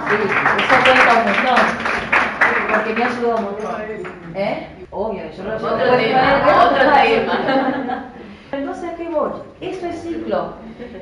Sí, 0.08 0.16
eso 0.16 0.76
cuenta 0.84 1.14
un 1.14 1.26
montón. 1.26 1.66
Porque 2.74 2.94
me 2.94 3.04
ayudó 3.04 3.38
mucho. 3.38 3.78
¿Eh? 4.36 4.68
Obvio, 4.92 5.24
yo 5.32 5.44
lo 5.44 5.56
Otro 5.56 5.98
tema, 5.98 6.66
otro 6.66 6.94
tema. 7.04 8.06
Entonces, 8.52 8.94
¿a 8.94 8.96
qué 8.96 9.10
voy? 9.10 9.32
Eso 9.62 9.88
es 9.88 10.02
ciclo. 10.02 10.54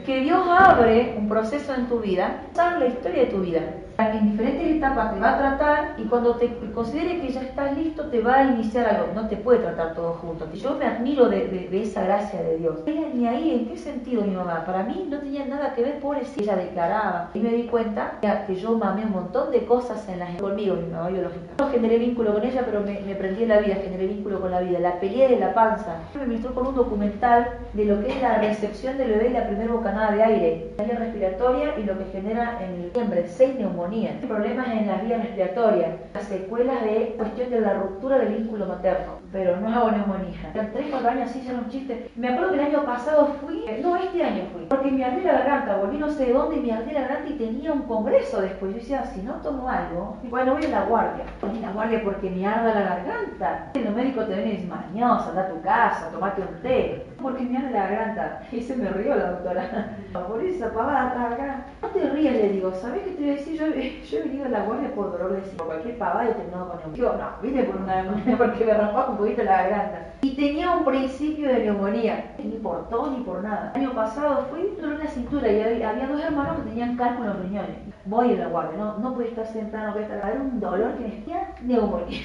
Que 0.05 0.21
Dios 0.21 0.45
abre 0.47 1.15
un 1.17 1.27
proceso 1.27 1.73
en 1.73 1.87
tu 1.87 1.99
vida, 1.99 2.43
sabe 2.53 2.79
la 2.79 2.87
historia 2.87 3.23
de 3.23 3.31
tu 3.31 3.39
vida 3.39 3.61
en 3.97 4.31
diferentes 4.31 4.77
etapas 4.77 5.13
te 5.13 5.19
va 5.19 5.35
a 5.35 5.37
tratar 5.37 5.95
y 5.97 6.03
cuando 6.03 6.35
te 6.35 6.49
considere 6.73 7.21
que 7.21 7.31
ya 7.31 7.41
estás 7.41 7.77
listo 7.77 8.05
te 8.07 8.21
va 8.21 8.37
a 8.37 8.43
iniciar 8.43 8.87
algo. 8.87 9.07
No 9.13 9.27
te 9.27 9.37
puede 9.37 9.59
tratar 9.59 9.93
todo 9.93 10.13
junto. 10.13 10.51
Yo 10.53 10.75
me 10.75 10.85
admiro 10.85 11.29
de, 11.29 11.69
esa 11.81 12.03
gracia 12.03 12.41
de 12.41 12.57
Dios. 12.57 12.79
Ni 13.13 13.27
ahí, 13.27 13.51
¿en 13.51 13.67
qué 13.67 13.77
sentido 13.77 14.23
mi 14.23 14.35
mamá? 14.35 14.65
Para 14.65 14.83
mí 14.83 15.07
no 15.09 15.19
tenía 15.19 15.45
nada 15.45 15.75
que 15.75 15.83
ver, 15.83 16.01
si 16.25 16.41
Ella 16.41 16.55
declaraba. 16.55 17.29
Y 17.33 17.39
me 17.39 17.49
di 17.49 17.63
cuenta 17.63 18.19
que 18.47 18.55
yo 18.55 18.77
mamé 18.77 19.05
un 19.05 19.11
montón 19.11 19.51
de 19.51 19.65
cosas 19.65 20.07
en 20.09 20.19
las 20.19 20.35
conmigo, 20.41 20.75
mi 20.75 20.91
mamá 20.91 21.09
biológica. 21.09 21.53
No 21.59 21.69
generé 21.69 21.97
vínculo 21.97 22.33
con 22.33 22.43
ella, 22.43 22.63
pero 22.65 22.81
me, 22.81 22.99
me 23.01 23.15
prendí 23.15 23.43
en 23.43 23.49
la 23.49 23.59
vida, 23.59 23.75
generé 23.75 24.07
vínculo 24.07 24.41
con 24.41 24.51
la 24.51 24.61
vida. 24.61 24.79
La 24.79 24.99
peleé 24.99 25.29
de 25.29 25.39
la 25.39 25.53
panza. 25.53 25.97
Me 26.15 26.25
ministró 26.25 26.53
con 26.53 26.67
un 26.67 26.75
documental 26.75 27.59
de 27.73 27.85
lo 27.85 28.01
que 28.01 28.11
es 28.11 28.21
la 28.21 28.39
recepción 28.47 28.97
del 28.97 29.09
bebé 29.09 29.29
y 29.29 29.33
la 29.33 29.47
primera 29.47 29.73
bocanada 29.73 30.11
de 30.11 30.23
aire, 30.23 30.73
la 30.77 30.99
respiratoria 30.99 31.77
y 31.77 31.83
lo 31.83 31.97
que 31.97 32.05
genera 32.05 32.59
en 32.61 32.91
el 32.91 33.27
seis 33.27 33.55
neumonías 33.57 34.15
problemas 34.27 34.67
en 34.67 34.87
las 34.87 35.03
vías 35.03 35.21
respiratorias, 35.21 35.89
las 36.13 36.23
secuelas 36.23 36.83
de 36.83 37.15
cuestión 37.17 37.49
de 37.49 37.61
la 37.61 37.73
ruptura 37.73 38.17
del 38.17 38.33
vínculo 38.35 38.65
materno, 38.65 39.19
pero 39.31 39.57
no 39.57 39.69
hago 39.69 39.91
neumonía. 39.91 40.51
3, 40.53 40.87
4 40.89 41.09
años 41.09 41.29
así, 41.29 41.43
ya 41.43 41.53
chiste. 41.69 42.11
Me 42.15 42.29
acuerdo 42.29 42.51
que 42.51 42.59
el 42.59 42.65
año 42.65 42.83
pasado 42.83 43.35
fui, 43.41 43.65
no, 43.81 43.95
este 43.95 44.23
año 44.23 44.43
fui, 44.53 44.65
porque 44.65 44.91
me 44.91 45.03
ardí 45.03 45.21
la 45.21 45.33
garganta, 45.33 45.77
volví 45.77 45.97
no 45.97 46.09
sé 46.09 46.25
de 46.25 46.33
dónde 46.33 46.57
y 46.57 46.61
me 46.61 46.73
ardí 46.73 46.91
la 46.91 47.01
garganta 47.01 47.29
y 47.29 47.37
tenía 47.37 47.73
un 47.73 47.83
congreso 47.83 48.41
después. 48.41 48.73
Yo 48.73 48.79
decía, 48.79 49.05
si 49.05 49.21
no 49.21 49.33
tomo 49.35 49.69
algo, 49.69 50.17
bueno, 50.29 50.53
voy 50.53 50.65
a 50.65 50.69
la 50.69 50.85
guardia. 50.85 51.25
Voy 51.41 51.57
a 51.57 51.67
la 51.67 51.71
guardia 51.73 52.01
porque 52.03 52.29
me 52.29 52.45
arda 52.45 52.73
la 52.73 52.81
garganta. 52.81 53.71
Los 53.75 53.95
médicos 53.95 54.27
te 54.27 54.35
ven 54.35 54.47
y 54.47 54.51
dicen, 54.51 54.69
mañosa, 54.69 55.29
anda 55.29 55.43
a 55.43 55.49
tu 55.49 55.61
casa, 55.61 56.09
tomate 56.11 56.41
un 56.41 56.61
té. 56.61 57.05
Porque 57.21 57.43
me 57.43 57.57
arda 57.57 57.69
la 57.71 57.87
garganta. 57.87 58.32
Y 58.51 58.61
se 58.61 58.75
me 58.75 58.89
rió 58.89 59.15
la 59.15 59.31
doctora. 59.31 59.97
Por 60.27 60.43
esa 60.43 60.71
pavada 60.73 61.31
acá. 61.31 61.65
No 61.81 61.87
te 61.89 62.09
rías, 62.09 62.35
le 62.35 62.49
digo, 62.49 62.73
¿sabes 62.73 63.01
qué 63.03 63.11
te 63.11 63.21
voy 63.21 63.29
a 63.29 63.33
decir? 63.33 63.59
Yo 63.59 63.65
yo 64.09 64.17
he 64.19 64.23
venido 64.23 64.45
a 64.45 64.49
la 64.49 64.63
guardia 64.63 64.93
por 64.93 65.11
dolor 65.11 65.33
de 65.33 65.41
por 65.51 65.67
cualquier 65.67 65.97
pavada 65.97 66.29
y 66.29 66.33
terminado 66.33 66.69
con 66.69 66.77
neumonía. 66.77 67.03
Yo, 67.03 67.17
no, 67.17 67.41
vine 67.41 67.63
por 67.63 67.81
una 67.81 68.37
porque 68.37 68.65
me 68.65 68.73
rompó 68.73 69.11
un 69.11 69.17
poquito 69.17 69.43
la 69.43 69.63
garganta. 69.63 70.13
Y 70.21 70.35
tenía 70.35 70.71
un 70.71 70.85
principio 70.85 71.49
de 71.49 71.65
neumonía, 71.65 72.35
ni 72.37 72.57
por 72.57 72.89
todo 72.89 73.11
ni 73.11 73.23
por 73.23 73.43
nada. 73.43 73.71
El 73.75 73.81
año 73.81 73.93
pasado 73.93 74.47
fui, 74.49 74.75
dolor 74.79 74.93
en 74.93 75.05
la 75.05 75.07
cintura 75.07 75.51
y 75.51 75.83
había, 75.83 76.07
dos 76.07 76.21
hermanos 76.21 76.57
que 76.57 76.69
tenían 76.69 76.95
cálculo 76.95 77.31
en 77.31 77.37
los 77.37 77.43
riñones. 77.43 77.77
Voy 78.05 78.33
a 78.33 78.37
la 78.37 78.47
guardia, 78.47 78.77
no, 78.77 78.97
no 78.99 79.13
podía 79.13 79.29
estar 79.29 79.47
sentada, 79.47 79.87
no 79.87 79.93
podía 79.93 80.07
estar. 80.07 80.31
Era 80.31 80.41
un 80.41 80.59
dolor 80.59 80.93
que 80.93 81.03
me 81.03 81.15
decía 81.15 81.55
neumonía. 81.61 82.21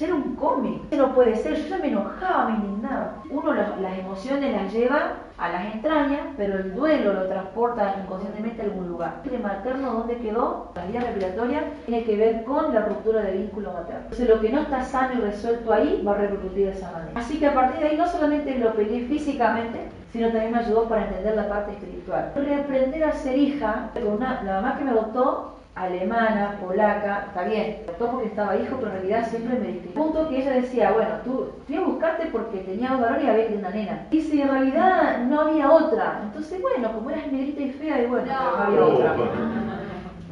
era 0.00 0.14
un 0.14 0.36
cómic. 0.36 0.92
No 0.92 1.14
puede 1.14 1.36
ser, 1.36 1.54
yo 1.56 1.68
ya 1.68 1.78
me 1.78 1.88
enojaba, 1.88 2.48
me 2.48 2.56
indignaba. 2.56 3.22
Uno 3.30 3.52
las 3.54 3.98
emociones 3.98 4.52
las 4.52 4.72
lleva 4.72 4.83
a 4.92 5.48
las 5.48 5.74
entrañas, 5.74 6.20
pero 6.36 6.58
el 6.58 6.74
duelo 6.74 7.12
lo 7.12 7.26
transporta 7.26 7.96
inconscientemente 8.02 8.62
a 8.62 8.64
algún 8.66 8.88
lugar. 8.88 9.22
Materno, 9.42 9.92
¿dónde 9.92 10.18
quedó? 10.18 10.70
La 10.74 10.86
vía 10.86 11.00
respiratoria 11.00 11.64
tiene 11.86 12.04
que 12.04 12.16
ver 12.16 12.44
con 12.44 12.72
la 12.72 12.86
ruptura 12.86 13.22
del 13.22 13.38
vínculo 13.38 13.72
materno. 13.72 14.00
Entonces, 14.04 14.28
lo 14.28 14.40
que 14.40 14.50
no 14.50 14.60
está 14.60 14.84
sano 14.84 15.14
y 15.14 15.20
resuelto 15.20 15.72
ahí 15.72 16.02
va 16.06 16.12
a 16.12 16.18
repercutir 16.18 16.66
de 16.66 16.72
esa 16.72 16.92
manera. 16.92 17.12
Así 17.14 17.38
que 17.38 17.46
a 17.46 17.54
partir 17.54 17.80
de 17.80 17.88
ahí 17.88 17.96
no 17.96 18.06
solamente 18.06 18.58
lo 18.58 18.72
peleé 18.74 19.06
físicamente, 19.06 19.88
sino 20.12 20.28
también 20.28 20.52
me 20.52 20.58
ayudó 20.58 20.88
para 20.88 21.06
entender 21.06 21.34
la 21.34 21.48
parte 21.48 21.72
espiritual. 21.72 22.32
Reaprender 22.36 23.04
a 23.04 23.12
ser 23.12 23.36
hija, 23.36 23.90
una, 24.06 24.42
la 24.44 24.60
mamá 24.60 24.78
que 24.78 24.84
me 24.84 24.92
adoptó 24.92 25.53
alemana, 25.74 26.58
polaca, 26.60 27.24
está 27.28 27.44
bien, 27.44 27.78
todo 27.98 28.12
porque 28.12 28.28
estaba 28.28 28.56
hijo, 28.56 28.76
pero 28.76 28.88
en 28.88 28.92
realidad 28.92 29.28
siempre 29.28 29.58
me 29.58 29.66
distinguía. 29.66 29.94
Punto 29.94 30.28
que 30.28 30.40
ella 30.40 30.52
decía, 30.52 30.92
bueno, 30.92 31.10
tú 31.24 31.50
fui 31.66 31.76
a 31.76 31.80
buscarte 31.80 32.26
porque 32.26 32.58
tenía 32.58 32.92
un 32.92 33.00
varón 33.00 33.24
y 33.24 33.28
había 33.28 33.48
que 33.48 33.56
una 33.56 33.70
nena. 33.70 34.06
Y 34.10 34.20
si 34.20 34.40
en 34.40 34.48
realidad 34.48 35.24
no 35.24 35.40
había 35.40 35.70
otra, 35.70 36.20
entonces 36.22 36.62
bueno, 36.62 36.92
como 36.92 37.10
eras 37.10 37.30
negrita 37.32 37.62
y 37.62 37.72
fea, 37.72 38.02
y 38.02 38.06
bueno, 38.06 38.26
no, 38.26 38.62
había 38.62 38.84
otra. 38.84 39.16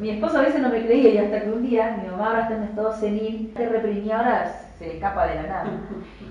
Mi 0.00 0.10
esposo 0.10 0.38
a 0.38 0.42
veces 0.42 0.60
no 0.60 0.68
me 0.68 0.84
creía 0.84 1.10
y 1.10 1.18
hasta 1.18 1.42
que 1.42 1.50
un 1.50 1.62
día 1.62 1.98
mi 2.02 2.08
mamá 2.08 2.28
ahora 2.28 2.42
está 2.42 2.56
en 2.56 2.62
estado 2.64 2.92
senil, 2.92 3.52
que 3.56 3.68
reprimía 3.68 4.18
ahora 4.18 4.71
se 4.82 4.88
le 4.88 4.94
escapa 4.94 5.26
de 5.26 5.36
la 5.36 5.42
nada. 5.42 5.64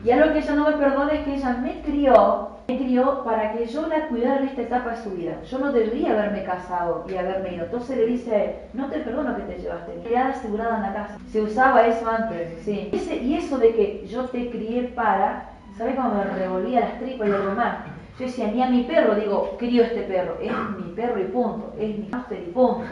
Y 0.03 0.11
algo 0.11 0.33
que 0.33 0.39
ella 0.39 0.55
no 0.55 0.69
me 0.69 0.77
perdona 0.77 1.13
es 1.13 1.23
que 1.23 1.35
ella 1.35 1.57
me 1.61 1.81
crió, 1.81 2.49
me 2.67 2.77
crió 2.77 3.23
para 3.23 3.53
que 3.53 3.65
yo 3.65 3.87
la 3.87 4.07
cuidara 4.07 4.41
en 4.41 4.49
esta 4.49 4.63
etapa 4.63 4.91
de 4.91 5.03
su 5.03 5.11
vida. 5.11 5.41
Yo 5.43 5.59
no 5.59 5.71
debería 5.71 6.11
haberme 6.11 6.43
casado 6.43 7.05
y 7.07 7.15
haberme 7.15 7.55
ido. 7.55 7.65
Entonces 7.65 7.97
le 7.97 8.05
dice, 8.05 8.55
no 8.73 8.89
te 8.89 8.99
perdono 8.99 9.35
que 9.35 9.43
te 9.43 9.61
llevaste, 9.61 10.01
quedada 10.03 10.29
asegurada 10.31 10.77
en 10.77 10.81
la 10.81 10.93
casa. 10.93 11.17
Se 11.31 11.41
usaba 11.41 11.87
eso 11.87 12.09
antes, 12.09 12.61
sí. 12.63 12.89
y 12.91 13.35
eso 13.35 13.57
de 13.57 13.73
que 13.73 14.07
yo 14.07 14.25
te 14.25 14.49
crié 14.49 14.83
para, 14.95 15.49
¿sabes 15.77 15.95
cómo 15.95 16.15
me 16.15 16.23
revolvía 16.25 16.81
las 16.81 16.99
tripas 16.99 17.29
y 17.29 17.31
algo 17.31 17.53
más? 17.53 17.77
Yo 18.19 18.25
decía, 18.25 18.47
ni 18.47 18.61
a 18.61 18.67
mi 18.67 18.83
perro 18.83 19.15
digo, 19.15 19.55
crío 19.57 19.83
este 19.83 20.01
perro, 20.01 20.37
es 20.41 20.51
mi 20.77 20.91
perro 20.93 21.21
y 21.21 21.25
punto, 21.25 21.73
es 21.79 21.97
mi 21.97 22.07
máster 22.09 22.43
y 22.47 22.51
punto. 22.51 22.83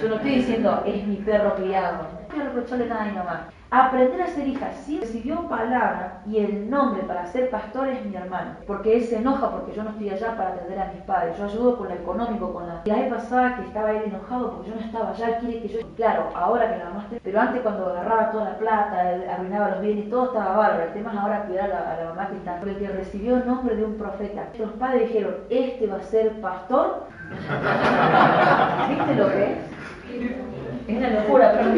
Yo 0.00 0.08
no 0.08 0.16
estoy 0.16 0.36
diciendo, 0.36 0.82
es 0.86 1.06
mi 1.06 1.16
perro 1.16 1.54
criado. 1.56 2.02
No 2.02 2.28
quiero 2.28 2.44
reprocharle 2.44 2.86
nada 2.86 3.02
a 3.02 3.06
mi 3.06 3.12
mamá. 3.12 3.48
Aprender 3.70 4.22
a 4.22 4.26
ser 4.28 4.48
hija, 4.48 4.72
sí 4.72 4.98
recibió 4.98 5.46
palabra 5.46 6.22
y 6.26 6.38
el 6.38 6.70
nombre 6.70 7.02
para 7.02 7.26
ser 7.26 7.50
pastor 7.50 7.86
es 7.88 8.02
mi 8.06 8.16
hermano, 8.16 8.52
porque 8.66 8.96
él 8.96 9.04
se 9.04 9.16
enoja 9.16 9.50
porque 9.50 9.74
yo 9.74 9.84
no 9.84 9.90
estoy 9.90 10.08
allá 10.08 10.38
para 10.38 10.54
atender 10.54 10.78
a 10.78 10.90
mis 10.90 11.02
padres, 11.02 11.36
yo 11.36 11.44
ayudo 11.44 11.76
con 11.76 11.88
lo 11.88 11.94
económico, 11.94 12.50
con 12.54 12.66
la... 12.66 12.80
La 12.86 12.94
vez 12.94 13.12
pasada 13.12 13.56
que 13.56 13.64
estaba 13.64 13.90
él 13.90 14.04
enojado 14.06 14.52
porque 14.52 14.70
yo 14.70 14.74
no 14.74 14.80
estaba 14.80 15.10
allá, 15.10 15.38
quiere 15.40 15.60
que 15.60 15.68
yo... 15.68 15.80
Claro, 15.96 16.30
ahora 16.34 16.72
que 16.72 16.78
la 16.78 16.84
mamá 16.86 17.06
pero 17.22 17.40
antes 17.40 17.60
cuando 17.60 17.90
agarraba 17.90 18.30
toda 18.30 18.44
la 18.44 18.58
plata, 18.58 19.00
arruinaba 19.34 19.70
los 19.72 19.82
bienes, 19.82 20.08
todo 20.08 20.24
estaba 20.28 20.56
bárbaro, 20.56 20.84
el 20.84 20.92
tema 20.94 21.12
es 21.12 21.18
ahora 21.18 21.44
cuidar 21.44 21.70
a 21.70 22.02
la, 22.02 22.08
mamá 22.08 22.28
que 22.30 22.36
está... 22.36 22.56
Porque 22.56 22.70
el 22.70 22.78
que 22.78 22.88
recibió 22.88 23.36
el 23.36 23.46
nombre 23.46 23.76
de 23.76 23.84
un 23.84 23.98
profeta, 23.98 24.48
los 24.58 24.70
padres 24.72 25.08
dijeron, 25.08 25.34
este 25.50 25.86
va 25.86 25.96
a 25.96 26.02
ser 26.04 26.40
pastor, 26.40 27.04
¿viste 28.88 29.14
lo 29.14 29.28
que 29.28 29.44
es? 29.44 29.58
Es 30.88 30.96
una 30.96 31.10
locura, 31.10 31.52
pero 31.52 31.68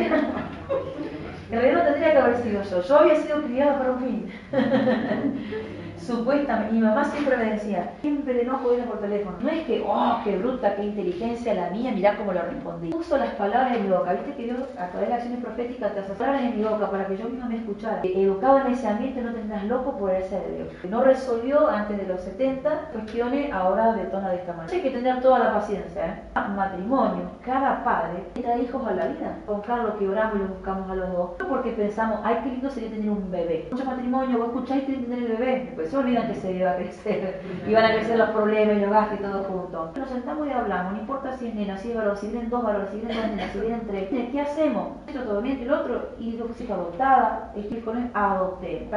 no 1.51 1.83
tendría 1.83 2.13
que 2.13 2.19
haber 2.19 2.37
sido 2.43 2.63
yo. 2.63 2.83
Yo 2.83 2.99
había 2.99 3.17
sido 3.17 3.43
criada 3.43 3.79
para 3.79 3.93
un 3.93 4.01
fin. 4.01 4.33
Supuestamente, 6.01 6.73
mi 6.73 6.81
mamá 6.81 7.05
siempre 7.05 7.37
me 7.37 7.53
decía, 7.53 7.93
siempre 8.01 8.35
le 8.35 8.43
enojo 8.43 8.71
viene 8.71 8.85
por 8.85 9.01
teléfono. 9.01 9.37
No 9.41 9.49
es 9.49 9.65
que, 9.67 9.85
oh, 9.87 10.21
qué 10.25 10.37
bruta, 10.39 10.75
qué 10.77 10.85
inteligencia 10.85 11.55
la 11.55 11.71
mía, 11.71 11.93
mirá 11.93 12.17
cómo 12.17 12.33
lo 12.33 12.43
respondí. 12.43 12.93
Uso 12.95 13.17
las 13.17 13.35
palabras 13.35 13.77
en 13.77 13.85
mi 13.85 13.91
boca. 13.91 14.13
Viste 14.15 14.35
que 14.35 14.45
Dios, 14.45 14.61
a 14.79 14.89
través 14.89 15.09
de 15.09 15.15
acciones 15.15 15.41
proféticas, 15.41 15.95
te 15.95 16.01
hace 16.01 16.13
palabras 16.13 16.43
en 16.43 16.57
mi 16.59 16.65
boca 16.65 16.91
para 16.91 17.07
que 17.07 17.17
yo 17.17 17.29
misma 17.29 17.47
me 17.47 17.57
escuchara. 17.57 18.01
Educado 18.03 18.61
en 18.61 18.73
ese 18.73 18.89
ambiente, 18.89 19.23
no 19.23 19.33
tendrás 19.33 19.65
loco 19.65 19.99
por 19.99 20.11
el 20.11 20.23
ser 20.25 20.43
de 20.43 20.57
Dios. 20.57 20.69
No 20.89 21.03
resolvió 21.03 21.69
antes 21.69 21.97
de 21.99 22.07
los 22.07 22.21
70 22.21 22.91
cuestiones, 22.93 23.53
ahora 23.53 23.93
detona 23.93 24.31
de 24.31 24.37
esta 24.37 24.53
manera. 24.53 24.75
Hay 24.75 24.83
que 24.83 24.91
tener 24.91 25.21
toda 25.21 25.39
la 25.39 25.55
paciencia. 25.55 26.07
¿eh? 26.07 26.41
Matrimonio, 26.57 27.31
cada 27.45 27.85
padre 27.85 28.25
trae 28.35 28.63
hijos 28.63 28.87
a 28.87 28.93
la 28.93 29.07
vida. 29.07 29.39
Con 29.47 29.61
Carlos 29.63 29.95
que 29.99 30.09
oramos 30.09 30.37
y 30.37 30.39
lo 30.41 30.49
buscamos 30.49 30.91
a 30.91 30.95
los 30.95 31.13
dos. 31.13 31.31
No 31.39 31.49
porque 31.49 31.71
pensamos, 31.73 32.21
ay, 32.25 32.39
qué 32.43 32.51
lindo 32.51 32.71
sería 32.71 32.91
tener 32.91 33.11
un 33.11 33.31
bebé. 33.31 33.69
Mucho 33.71 33.85
matrimonio, 33.85 34.39
vos 34.39 34.49
escucháis 34.49 34.85
que 34.85 34.93
tener 34.95 35.19
el 35.19 35.37
bebé. 35.37 35.73
Pues 35.75 35.90
se 35.91 35.97
olvidan 35.97 36.29
que 36.29 36.35
se 36.35 36.53
iba 36.53 36.71
a 36.71 36.77
crecer, 36.77 37.43
iban 37.69 37.85
a 37.85 37.93
crecer 37.93 38.19
los 38.19 38.31
problemas 38.31 38.77
y 38.77 38.81
los 38.81 38.91
gastos 38.91 39.19
y 39.19 39.23
todo 39.23 39.43
junto. 39.45 39.93
Nos 39.97 40.09
sentamos 40.09 40.47
y 40.47 40.51
hablamos, 40.51 40.93
no 40.93 41.01
importa 41.01 41.37
si 41.37 41.49
es 41.49 41.55
nena, 41.55 41.77
si 41.77 41.91
es 41.91 41.97
varón, 41.97 42.17
si 42.17 42.29
vienen 42.29 42.51
dos 42.51 42.63
varones, 42.63 42.91
si 42.91 43.01
vienen 43.01 43.17
dos 43.17 43.31
nenas, 43.31 43.53
si 43.53 43.61
vienen 43.61 43.87
tres. 43.87 44.09
¿Qué 44.31 44.41
hacemos? 44.41 44.89
Esto 45.07 45.23
todo 45.23 45.43
bien, 45.43 45.61
el 45.61 45.73
otro, 45.73 46.11
y 46.19 46.37
dos 46.37 46.61
hijos 46.61 46.77
adoptada, 46.77 47.53
el 47.57 47.85
con 47.85 47.97
él, 47.99 48.11
adopté. 48.15 48.89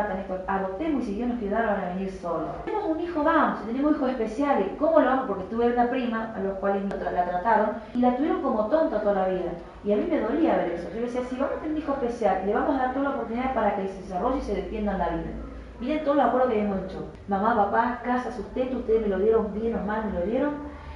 Adoptemos 0.48 1.04
y 1.04 1.06
si 1.06 1.16
Dios 1.16 1.30
nos 1.30 1.50
dar, 1.50 1.66
van 1.66 1.84
a 1.84 1.94
venir 1.94 2.12
solos. 2.12 2.50
Tenemos 2.66 2.90
un 2.90 3.00
hijo 3.00 3.24
si 3.62 3.68
tenemos 3.68 3.96
hijos 3.96 4.10
especiales, 4.10 4.68
¿cómo 4.78 5.00
lo 5.00 5.06
vamos? 5.06 5.26
Porque 5.28 5.44
tuve 5.46 5.72
una 5.72 5.90
prima 5.90 6.34
a 6.36 6.40
los 6.40 6.58
cuales 6.58 6.84
la 6.84 7.26
trataron 7.26 7.70
y 7.94 8.00
la 8.00 8.16
tuvieron 8.16 8.42
como 8.42 8.68
tonta 8.68 9.02
toda 9.02 9.14
la 9.14 9.28
vida. 9.28 9.52
Y 9.84 9.94
a 9.94 9.98
mí 9.98 10.08
me 10.10 10.20
dolía 10.20 10.58
ver 10.58 10.72
eso. 10.72 10.90
Yo 10.94 11.02
decía, 11.02 11.22
si 11.30 11.36
vamos 11.36 11.58
a 11.58 11.60
tener 11.60 11.72
un 11.72 11.78
hijo 11.78 11.94
especial, 11.94 12.46
le 12.46 12.54
vamos 12.54 12.76
a 12.76 12.80
dar 12.80 12.94
toda 12.94 13.10
la 13.10 13.16
oportunidad 13.16 13.54
para 13.54 13.76
que 13.76 13.88
se 13.88 14.02
desarrolle 14.02 14.40
y 14.40 14.42
se 14.42 14.56
defienda 14.56 14.94
en 14.94 14.98
la 14.98 15.10
vida. 15.10 15.32
Miren 15.80 16.04
todo 16.04 16.14
el 16.14 16.20
acuerdo 16.22 16.50
que 16.50 16.62
hemos 16.62 16.84
hecho. 16.84 17.08
Mamá, 17.28 17.56
papá, 17.56 18.02
casa, 18.04 18.32
sustento, 18.32 18.78
ustedes 18.78 19.02
me 19.02 19.08
lo 19.08 19.20
dieron 19.20 19.54
bien 19.54 19.76
o 19.76 19.84
mal, 19.84 20.06
me 20.06 20.20
lo 20.20 20.26
dieron. 20.26 20.52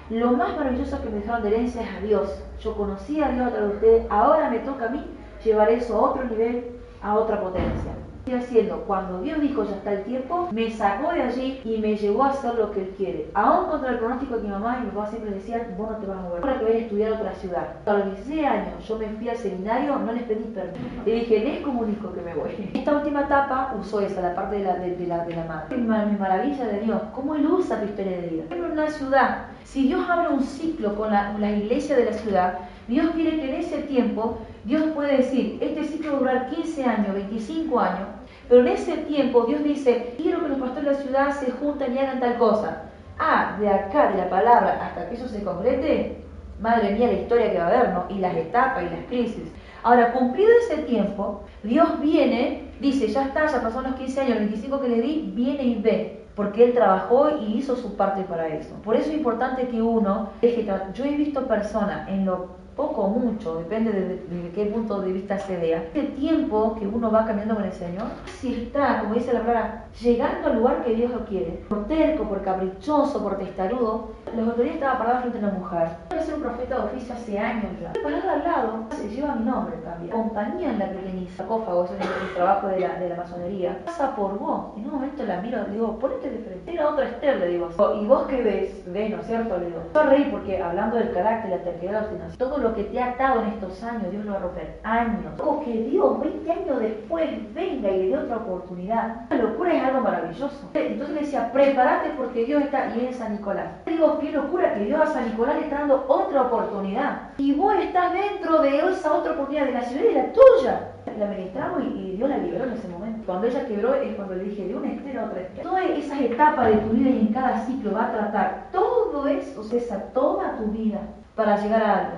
Lo 0.10 0.32
más 0.32 0.56
maravilloso 0.56 1.02
que 1.02 1.10
me 1.10 1.20
dejaron 1.20 1.44
de 1.44 1.50
herencia 1.50 1.82
es 1.82 1.90
a 1.98 2.00
Dios. 2.00 2.44
Yo 2.62 2.76
conocí 2.76 3.22
a 3.22 3.30
Dios 3.30 3.48
a 3.48 3.52
través 3.52 3.70
de 3.70 3.76
ustedes. 3.76 4.08
Ahora 4.10 4.50
me 4.50 4.60
toca 4.60 4.86
a 4.86 4.90
mí 4.90 5.06
llevar 5.44 5.70
eso 5.70 5.98
a 5.98 6.02
otro 6.02 6.24
nivel, 6.24 6.80
a 7.02 7.16
otra 7.16 7.42
potencia 7.42 7.94
haciendo. 8.36 8.84
Cuando 8.88 9.22
Dios 9.22 9.40
dijo 9.42 9.64
ya 9.64 9.76
está 9.76 9.94
el 9.94 10.04
tiempo, 10.04 10.50
me 10.52 10.70
sacó 10.72 11.14
de 11.14 11.24
allí 11.24 11.62
y 11.64 11.78
me 11.78 11.96
llevó 11.96 12.24
a 12.24 12.30
hacer 12.30 12.56
lo 12.56 12.72
que 12.72 12.82
Él 12.82 12.94
quiere. 12.98 13.30
Aún 13.34 13.70
contra 13.70 13.92
el 13.92 14.00
pronóstico 14.00 14.38
de 14.38 14.44
mi 14.44 14.50
mamá 14.50 14.80
y 14.80 14.86
mi 14.86 14.92
papá 14.92 15.10
siempre 15.10 15.32
decían, 15.32 15.62
vos 15.78 15.92
no 15.92 15.98
te 15.98 16.06
vas 16.06 16.18
a 16.18 16.22
mover. 16.22 16.42
Ahora 16.42 16.60
que 16.60 16.66
voy 16.66 16.74
a 16.74 16.78
estudiar 16.78 17.14
a 17.14 17.16
otra 17.16 17.34
ciudad. 17.36 17.68
A 17.86 17.94
los 17.94 18.06
16 18.06 18.46
años 18.46 18.88
yo 18.88 18.98
me 18.98 19.08
fui 19.08 19.30
al 19.30 19.38
seminario, 19.38 19.98
no 20.00 20.12
les 20.12 20.24
pedí 20.24 20.44
permiso. 20.44 20.80
Le 21.06 21.14
dije, 21.14 21.40
les 21.40 21.62
comunico 21.62 22.14
que 22.14 22.22
me 22.22 22.34
voy. 22.34 22.72
Esta 22.74 22.98
última 22.98 23.22
etapa 23.22 23.76
usó 23.80 24.02
esa, 24.02 24.22
la 24.22 24.36
parte 24.36 24.58
de 24.58 24.64
la, 24.64 24.76
de, 24.76 25.08
la, 25.08 25.26
de 25.26 25.36
la 25.36 25.46
madre. 25.46 25.78
Mi 25.78 26.18
maravilla 26.18 26.66
de 26.66 26.80
Dios, 26.82 27.02
cómo 27.14 27.36
Él 27.36 27.46
usa 27.46 27.80
tu 27.80 27.86
historia 27.86 28.22
de 28.22 28.28
vida. 28.28 28.44
En 28.50 28.64
una 28.64 28.90
ciudad, 28.90 29.48
si 29.64 29.88
Dios 29.88 30.02
abre 30.10 30.30
un 30.30 30.42
ciclo 30.42 30.96
con 30.96 31.12
la, 31.12 31.38
la 31.38 31.52
iglesia 31.52 31.96
de 31.96 32.06
la 32.06 32.14
ciudad, 32.14 32.60
Dios 32.88 33.10
quiere 33.14 33.38
que 33.38 33.50
en 33.50 33.62
ese 33.62 33.80
tiempo, 33.80 34.40
Dios 34.64 34.84
puede 34.96 35.18
decir, 35.18 35.58
este 35.62 35.84
ciclo 35.84 36.12
va 36.12 36.18
a 36.18 36.20
durar 36.20 36.50
15 36.50 36.86
años, 36.86 37.14
25 37.14 37.80
años, 37.80 38.08
pero 38.50 38.62
en 38.62 38.68
ese 38.70 38.98
tiempo 38.98 39.46
Dios 39.46 39.64
dice, 39.64 40.14
quiero 40.18 40.42
que 40.42 40.50
los 40.50 40.60
pastores 40.60 40.86
de 40.86 40.92
la 40.92 41.00
ciudad 41.00 41.40
se 41.40 41.52
junten 41.52 41.94
y 41.94 42.00
hagan 42.00 42.20
tal 42.20 42.38
cosa. 42.38 42.84
Ah, 43.20 43.58
de 43.60 43.70
acá, 43.70 44.12
de 44.12 44.18
la 44.18 44.30
palabra, 44.30 44.80
hasta 44.82 45.10
que 45.10 45.16
eso 45.16 45.28
se 45.28 45.44
concrete, 45.44 46.18
madre 46.62 46.92
mía 46.92 47.08
la 47.08 47.14
historia 47.14 47.52
que 47.52 47.58
va 47.58 47.66
a 47.66 47.68
haber, 47.68 47.90
¿no? 47.94 48.06
Y 48.10 48.20
las 48.20 48.36
etapas 48.36 48.84
y 48.84 48.96
las 48.96 49.06
crisis. 49.08 49.52
Ahora, 49.84 50.12
cumplido 50.12 50.50
ese 50.64 50.84
tiempo, 50.84 51.44
Dios 51.64 52.00
viene, 52.00 52.72
dice, 52.80 53.08
ya 53.08 53.24
está, 53.24 53.48
ya 53.48 53.62
pasaron 53.62 53.92
los 53.92 54.00
15 54.00 54.22
años, 54.22 54.38
25 54.40 54.82
que 54.82 54.90
le 54.90 55.02
di, 55.02 55.32
viene 55.34 55.64
y 55.64 55.82
ve, 55.82 56.26
porque 56.36 56.64
Él 56.64 56.74
trabajó 56.74 57.30
y 57.38 57.58
hizo 57.58 57.76
su 57.76 57.96
parte 57.96 58.24
para 58.24 58.48
eso. 58.48 58.76
Por 58.84 58.96
eso 58.96 59.10
es 59.10 59.18
importante 59.18 59.68
que 59.68 59.82
uno 59.82 60.30
deje, 60.42 60.68
yo 60.94 61.06
he 61.06 61.16
visto 61.16 61.48
personas 61.48 62.08
en 62.10 62.26
lo 62.26 62.67
poco 62.78 63.02
o 63.02 63.10
mucho, 63.10 63.56
depende 63.56 63.92
de, 63.92 64.52
qué 64.54 64.66
punto 64.68 65.02
de 65.02 65.12
vista 65.12 65.38
se 65.40 65.58
vea, 65.58 65.80
este 65.80 66.04
tiempo 66.04 66.76
que 66.80 66.88
uno 66.88 67.12
va 67.12 67.26
caminando 67.26 67.56
con 67.56 67.66
el 67.66 67.74
Señor, 67.74 68.06
si 68.40 68.54
está, 68.54 69.02
como 69.02 69.16
dice 69.16 69.34
la 69.34 69.42
palabra, 69.42 69.86
llegando 70.00 70.48
al 70.48 70.58
lugar 70.58 70.84
que 70.84 70.94
Dios 70.94 71.12
lo 71.12 71.26
quiere, 71.26 71.64
por 71.68 71.88
terco, 71.88 72.24
por 72.24 72.44
caprichoso, 72.44 73.24
por 73.24 73.38
testarudo, 73.38 74.12
los 74.36 74.48
otros 74.50 74.64
días 74.64 74.76
estaba 74.76 75.00
parado 75.00 75.22
frente 75.22 75.38
a 75.40 75.42
una 75.42 75.52
mujer. 75.60 75.88
Voy 76.10 76.20
a 76.20 76.22
ser 76.22 76.36
un 76.36 76.42
profeta 76.42 76.76
de 76.76 76.82
oficio 76.82 77.16
hace 77.16 77.40
años 77.40 77.72
ya. 77.82 77.94
Parado 78.04 78.30
al 78.30 78.44
lado, 78.44 78.86
se 78.92 79.10
lleva 79.10 79.36
mi 79.36 79.46
nombre 79.46 79.78
también. 79.78 80.12
Compañía 80.12 80.72
en 80.72 80.80
la 80.80 80.90
que 80.90 80.98
tenía 80.98 81.30
sarcófago, 81.32 81.86
es 81.86 81.92
el 81.92 82.36
trabajo 82.36 82.68
de 82.68 82.80
la, 82.82 82.96
de 82.96 83.10
la 83.10 83.16
masonería. 83.16 83.80
Pasa 83.86 84.16
por 84.16 84.38
vos. 84.38 84.78
En 84.78 84.86
un 84.86 84.92
momento 84.92 85.24
la 85.24 85.42
miro, 85.42 85.64
le 85.64 85.74
digo, 85.74 85.98
ponete 85.98 86.30
de 86.30 86.40
frente. 86.40 86.72
Era 86.72 86.90
otra 86.90 87.06
Esther, 87.06 87.38
le 87.38 87.48
digo. 87.48 87.70
¿Y 88.00 88.06
vos 88.06 88.28
qué 88.28 88.42
ves? 88.42 88.84
Ves, 88.94 89.10
¿no 89.10 89.22
es 89.22 89.28
cierto? 89.28 89.58
Le 89.58 89.68
digo. 89.68 89.80
Yo 89.94 90.04
reír 90.04 90.32
porque 90.32 90.62
hablando 90.62 90.98
del 90.98 91.14
carácter, 91.14 91.52
la 91.52 91.64
terquedad, 91.64 91.94
la 91.94 92.00
obstinación, 92.02 92.38
todo 92.38 92.58
lo 92.58 92.67
que 92.76 92.84
te 92.86 93.00
ha 93.00 93.12
atado 93.12 93.42
en 93.42 93.50
estos 93.50 93.84
años, 93.84 94.12
Dios 94.12 94.26
lo 94.26 94.32
va 94.32 94.38
a 94.38 94.42
romper. 94.42 94.80
Años. 94.84 95.34
Como 95.38 95.64
que 95.64 95.72
Dios, 95.72 96.20
20 96.20 96.52
años 96.52 96.80
después, 96.80 97.54
venga 97.54 97.90
y 97.90 97.98
le 97.98 98.10
dé 98.10 98.18
otra 98.18 98.38
oportunidad. 98.38 99.30
La 99.30 99.38
locura 99.38 99.74
es 99.74 99.84
algo 99.84 100.02
maravilloso. 100.02 100.70
Entonces 100.74 101.16
le 101.16 101.22
decía, 101.22 101.52
prepárate 101.52 102.12
porque 102.18 102.46
Dios 102.46 102.64
está, 102.64 102.96
y 102.96 103.06
en 103.06 103.14
San 103.14 103.34
Nicolás. 103.34 103.68
Digo, 103.86 104.20
qué 104.20 104.32
locura 104.32 104.74
que 104.74 104.86
Dios 104.86 105.02
a 105.02 105.08
San 105.08 105.26
Nicolás 105.26 105.56
le 105.56 105.64
está 105.64 105.80
dando 105.80 106.06
otra 106.08 106.44
oportunidad. 106.44 107.30
Y 107.38 107.54
vos 107.54 107.76
estás 107.80 108.14
dentro 108.14 108.62
de 108.62 108.78
esa 108.78 109.14
otra 109.14 109.34
oportunidad, 109.34 109.66
de 109.66 109.72
la 109.74 109.82
ciudad 109.82 110.04
y 110.10 110.14
la 110.14 110.34
tuya. 110.34 110.92
La 111.18 111.26
ministramos 111.26 111.84
y, 111.84 112.16
Dios 112.18 112.30
la 112.30 112.38
liberó 112.38 112.66
en 112.66 112.74
ese 112.74 112.88
momento. 112.90 113.24
Cuando 113.26 113.48
ella 113.48 113.68
quebró 113.68 113.96
es 113.96 114.16
cuando 114.16 114.36
le 114.36 114.44
dije, 114.44 114.68
de 114.68 114.76
una 114.76 114.92
estera 114.92 115.24
a 115.24 115.26
otra 115.26 115.42
estera. 115.42 115.64
Todas 115.64 115.90
esas 115.92 116.22
etapas 116.22 116.68
de 116.68 116.78
tu 116.78 116.90
vida 116.90 117.10
y 117.10 117.20
en 117.20 117.34
cada 117.34 117.66
ciclo 117.66 117.94
va 117.94 118.06
a 118.06 118.12
tratar 118.12 118.68
todo 118.72 119.28
eso, 119.28 119.64
cesa 119.64 119.98
toda 120.14 120.58
tu 120.58 120.66
vida 120.66 121.00
para 121.36 121.58
llegar 121.58 121.84
a 121.84 121.98
algo. 122.00 122.18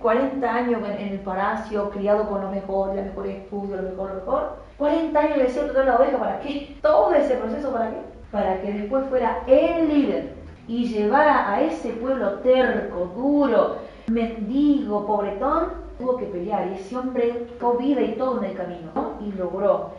40 0.00 0.54
años 0.54 0.80
en 0.98 1.08
el 1.08 1.20
palacio, 1.20 1.90
criado 1.90 2.28
con 2.28 2.42
lo 2.42 2.50
mejor, 2.50 2.94
la 2.94 3.02
mejor 3.02 3.26
estudio, 3.26 3.76
lo 3.76 3.82
mejor, 3.82 4.08
lo 4.10 4.14
mejor. 4.16 4.56
40 4.78 5.18
años 5.18 5.32
en 5.34 5.40
el 5.40 5.46
desierto 5.46 5.78
de 5.78 5.84
la 5.84 5.96
oveja, 5.96 6.18
¿para 6.18 6.40
qué? 6.40 6.76
Todo 6.82 7.14
ese 7.14 7.36
proceso, 7.36 7.72
¿para 7.72 7.90
qué? 7.90 7.96
Para 8.30 8.60
que 8.60 8.72
después 8.72 9.06
fuera 9.08 9.42
el 9.46 9.88
líder 9.88 10.34
y 10.68 10.86
llevara 10.86 11.52
a 11.52 11.60
ese 11.60 11.90
pueblo 11.90 12.34
terco, 12.40 13.12
duro, 13.16 13.76
mendigo, 14.06 15.06
pobretón, 15.06 15.68
tuvo 15.98 16.16
que 16.16 16.26
pelear. 16.26 16.68
Y 16.68 16.74
ese 16.74 16.96
hombre 16.96 17.46
tuvo 17.58 17.74
vida 17.74 18.00
y 18.00 18.14
todo 18.14 18.38
en 18.38 18.50
el 18.50 18.56
camino, 18.56 18.90
¿no? 18.94 19.12
Y 19.20 19.32
logró. 19.32 19.90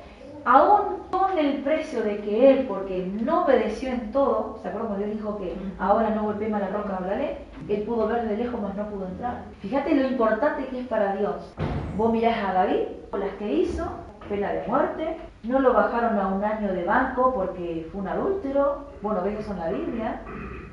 Aún 0.46 1.04
con 1.10 1.38
el 1.38 1.64
precio 1.64 2.04
de 2.04 2.18
que 2.18 2.52
él, 2.52 2.66
porque 2.68 3.06
no 3.22 3.46
obedeció 3.46 3.90
en 3.90 4.12
todo, 4.12 4.60
¿se 4.62 4.68
acuerdan 4.68 4.90
cuando 4.90 5.06
Dios 5.06 5.18
dijo 5.18 5.38
que 5.38 5.56
ahora 5.80 6.10
no 6.10 6.24
golpeemos 6.24 6.60
la 6.60 6.68
roca, 6.68 6.98
hablaré? 6.98 7.38
Él 7.70 7.84
pudo 7.84 8.08
ver 8.08 8.28
de 8.28 8.38
lejos, 8.38 8.60
mas 8.62 8.76
no 8.76 8.90
pudo 8.90 9.08
entrar. 9.08 9.44
Fíjate 9.62 9.96
lo 9.96 10.08
importante 10.08 10.68
que 10.68 10.82
es 10.82 10.88
para 10.88 11.16
Dios. 11.16 11.54
Vos 11.98 12.12
mirás 12.12 12.38
a 12.44 12.54
David, 12.54 12.82
las 13.18 13.32
que 13.38 13.54
hizo, 13.54 13.86
pena 14.28 14.52
de 14.52 14.68
muerte, 14.68 15.18
no 15.44 15.60
lo 15.60 15.74
bajaron 15.74 16.18
a 16.18 16.28
un 16.28 16.44
año 16.44 16.74
de 16.74 16.84
banco 16.84 17.34
porque 17.34 17.88
fue 17.92 18.02
un 18.02 18.08
adúltero, 18.08 18.86
bueno, 19.02 19.22
ves 19.24 19.40
eso 19.40 19.52
en 19.52 19.60
la 19.60 19.70
Biblia, 19.70 20.22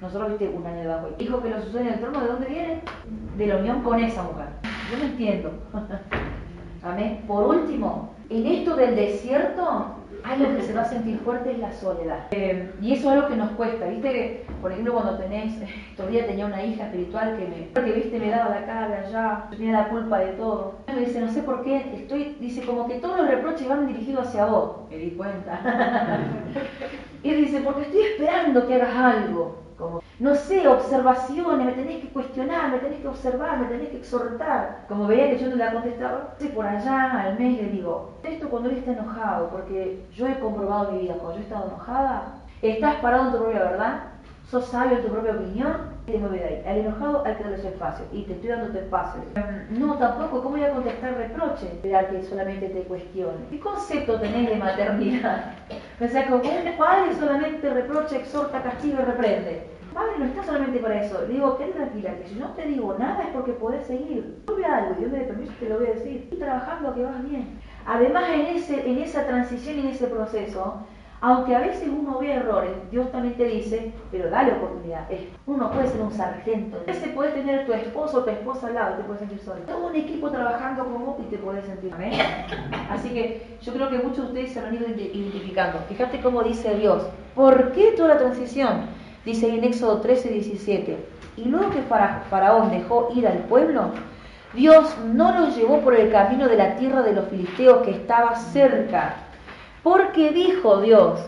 nosotros 0.00 0.30
viste 0.30 0.48
un 0.48 0.66
año 0.66 0.80
de 0.80 0.86
banco. 0.86 1.08
Dijo 1.18 1.42
que 1.42 1.50
lo 1.50 1.60
sucede 1.60 1.82
en 1.82 1.94
el 1.94 2.00
trono, 2.00 2.20
¿de 2.20 2.26
dónde 2.26 2.46
viene? 2.46 2.82
De 3.36 3.46
la 3.46 3.56
unión 3.56 3.82
con 3.82 3.98
esa 4.00 4.22
mujer. 4.22 4.46
Yo 4.90 4.98
no 4.98 5.04
entiendo. 5.04 5.50
Amén. 6.82 7.24
Por 7.26 7.44
último, 7.44 8.14
en 8.30 8.46
esto 8.46 8.74
del 8.76 8.96
desierto, 8.96 9.96
algo 10.24 10.56
que 10.56 10.62
se 10.62 10.72
va 10.74 10.82
a 10.82 10.84
sentir 10.84 11.18
fuerte 11.18 11.52
es 11.52 11.58
la 11.58 11.72
soledad. 11.72 12.26
Eh, 12.32 12.70
y 12.80 12.92
eso 12.92 13.10
es 13.10 13.16
algo 13.16 13.28
que 13.28 13.36
nos 13.36 13.50
cuesta, 13.52 13.86
¿viste? 13.86 14.44
Por 14.60 14.72
ejemplo, 14.72 14.94
cuando 14.94 15.18
tenés, 15.18 15.54
todavía 15.96 16.26
tenía 16.26 16.46
una 16.46 16.64
hija 16.64 16.84
espiritual 16.84 17.36
que 17.36 17.46
me, 17.46 17.86
que 17.86 17.92
viste, 17.92 18.18
me 18.18 18.30
daba 18.30 18.50
de 18.50 18.58
acá, 18.58 18.88
de 18.88 18.96
allá, 18.96 19.46
tenía 19.50 19.72
la 19.72 19.88
culpa 19.88 20.18
de 20.18 20.32
todo. 20.32 20.74
Me 20.86 21.00
dice, 21.00 21.20
no 21.20 21.30
sé 21.30 21.42
por 21.42 21.62
qué, 21.62 21.76
estoy, 21.94 22.36
dice, 22.40 22.62
como 22.62 22.86
que 22.86 22.96
todos 22.96 23.18
los 23.18 23.28
reproches 23.28 23.68
van 23.68 23.86
dirigidos 23.86 24.28
hacia 24.28 24.46
vos. 24.46 24.90
Me 24.90 24.96
di 24.96 25.10
cuenta. 25.10 25.60
y 27.22 27.34
dice, 27.34 27.60
porque 27.60 27.82
estoy 27.82 28.02
esperando 28.02 28.66
que 28.66 28.74
hagas 28.74 28.94
algo 28.96 29.69
como, 29.80 30.02
no 30.18 30.34
sé, 30.34 30.68
observaciones, 30.68 31.66
me 31.66 31.72
tenés 31.72 32.02
que 32.02 32.08
cuestionar, 32.10 32.70
me 32.70 32.78
tenés 32.78 33.00
que 33.00 33.08
observar, 33.08 33.58
me 33.58 33.66
tenés 33.66 33.88
que 33.88 33.96
exhortar. 33.96 34.84
Como 34.88 35.06
veía 35.06 35.30
que 35.30 35.38
yo 35.38 35.48
no 35.48 35.56
le 35.56 35.72
contestado, 35.72 36.30
por 36.54 36.66
allá 36.66 37.22
al 37.22 37.38
mes 37.38 37.60
le 37.60 37.68
digo, 37.70 38.10
esto 38.22 38.48
cuando 38.48 38.68
él 38.68 38.76
está 38.76 38.92
enojado, 38.92 39.48
porque 39.48 40.04
yo 40.12 40.28
he 40.28 40.38
comprobado 40.38 40.92
mi 40.92 41.00
vida, 41.00 41.14
cuando 41.14 41.34
yo 41.34 41.40
he 41.40 41.42
estado 41.42 41.66
enojada, 41.66 42.34
estás 42.62 42.96
parado 42.96 43.26
en 43.26 43.32
tu 43.32 43.38
propia 43.38 43.60
verdad, 43.60 44.00
sos 44.50 44.66
sabio 44.66 44.98
en 44.98 45.04
tu 45.04 45.08
propia 45.08 45.32
opinión, 45.32 45.90
te 46.06 46.18
mueves 46.18 46.40
de 46.40 46.46
ahí. 46.46 46.64
Al 46.66 46.78
enojado 46.78 47.24
hay 47.24 47.34
que 47.34 47.44
darle 47.44 47.58
su 47.58 47.68
espacio, 47.68 48.04
y 48.12 48.24
te 48.24 48.32
estoy 48.34 48.50
dando 48.50 48.72
tu 48.72 48.78
espacio. 48.78 49.22
No, 49.70 49.94
tampoco, 49.96 50.42
¿cómo 50.42 50.56
voy 50.56 50.64
a 50.64 50.74
contestar 50.74 51.14
reproche? 51.14 51.66
Esperar 51.66 52.10
que 52.10 52.22
solamente 52.24 52.68
te 52.68 52.82
cuestione. 52.82 53.38
¿Qué 53.48 53.60
concepto 53.60 54.20
tenés 54.20 54.50
de 54.50 54.56
maternidad? 54.56 55.54
Sea, 56.08 56.26
como 56.28 56.42
un 56.42 56.76
padre 56.78 57.14
solamente 57.14 57.68
reprocha, 57.68 58.16
exhorta, 58.16 58.62
castiga 58.62 59.02
y 59.02 59.04
reprende. 59.04 59.66
Padre 59.92 60.12
no 60.18 60.24
está 60.24 60.42
solamente 60.44 60.78
para 60.78 61.04
eso. 61.04 61.20
Le 61.26 61.34
digo, 61.34 61.58
quédate 61.58 61.74
tranquila, 61.74 62.16
que 62.16 62.28
si 62.28 62.34
no 62.36 62.48
te 62.54 62.66
digo 62.66 62.96
nada 62.98 63.22
es 63.24 63.28
porque 63.34 63.52
podés 63.52 63.86
seguir. 63.86 64.42
Yo 64.48 64.56
veo 64.56 64.72
algo, 64.72 64.94
Dios 64.98 65.12
me 65.12 65.20
permiso, 65.20 65.52
te 65.60 65.68
lo 65.68 65.78
voy 65.78 65.88
a 65.88 65.94
decir. 65.94 66.22
Estoy 66.22 66.38
trabajando 66.38 66.94
que 66.94 67.04
vas 67.04 67.28
bien. 67.28 67.58
Además, 67.84 68.24
en, 68.32 68.46
ese, 68.56 68.90
en 68.90 68.98
esa 68.98 69.26
transición 69.26 69.76
y 69.76 69.80
en 69.80 69.88
ese 69.88 70.06
proceso, 70.06 70.86
aunque 71.22 71.54
a 71.54 71.60
veces 71.60 71.86
uno 71.88 72.18
ve 72.18 72.32
errores, 72.32 72.70
Dios 72.90 73.12
también 73.12 73.34
te 73.34 73.44
dice, 73.44 73.92
pero 74.10 74.30
dale 74.30 74.52
oportunidad. 74.52 75.06
Uno 75.46 75.70
puede 75.70 75.88
ser 75.88 76.00
un 76.00 76.12
sargento. 76.12 76.78
A 76.78 76.90
veces 76.90 77.08
puedes 77.14 77.34
tener 77.34 77.66
tu 77.66 77.74
esposo 77.74 78.18
o 78.18 78.24
tu 78.24 78.30
esposa 78.30 78.68
al 78.68 78.74
lado, 78.74 78.96
te 78.96 79.02
puedes 79.02 79.20
sentir 79.20 79.38
solo. 79.40 79.60
Todo 79.66 79.88
un 79.88 79.96
equipo 79.96 80.30
trabajando 80.30 80.84
con 80.84 81.04
vos 81.04 81.16
y 81.20 81.24
te 81.24 81.36
puedes 81.36 81.66
sentir 81.66 81.94
bien. 81.96 82.12
Así 82.88 83.10
que 83.10 83.58
yo 83.60 83.72
creo 83.74 83.90
que 83.90 83.98
muchos 83.98 84.24
de 84.24 84.28
ustedes 84.28 84.52
se 84.52 84.60
han 84.60 84.74
ido 84.74 84.88
identificando. 84.88 85.78
Fíjate 85.88 86.20
cómo 86.20 86.42
dice 86.42 86.74
Dios. 86.76 87.06
¿Por 87.34 87.72
qué 87.72 87.92
toda 87.92 88.14
la 88.14 88.18
transición? 88.18 88.86
Dice 89.26 89.46
en 89.54 89.62
Éxodo 89.64 90.00
13, 90.00 90.30
17. 90.30 90.96
Y 91.36 91.44
luego 91.44 91.70
que 91.70 91.82
Faraón 91.82 92.70
dejó 92.70 93.10
ir 93.14 93.26
al 93.26 93.40
pueblo, 93.40 93.90
Dios 94.54 94.96
no 95.04 95.38
los 95.38 95.54
llevó 95.54 95.80
por 95.80 95.94
el 95.94 96.10
camino 96.10 96.48
de 96.48 96.56
la 96.56 96.76
tierra 96.76 97.02
de 97.02 97.12
los 97.12 97.28
filisteos 97.28 97.82
que 97.82 97.90
estaba 97.90 98.34
cerca 98.34 99.26
porque 99.82 100.30
dijo 100.30 100.80
Dios, 100.80 101.20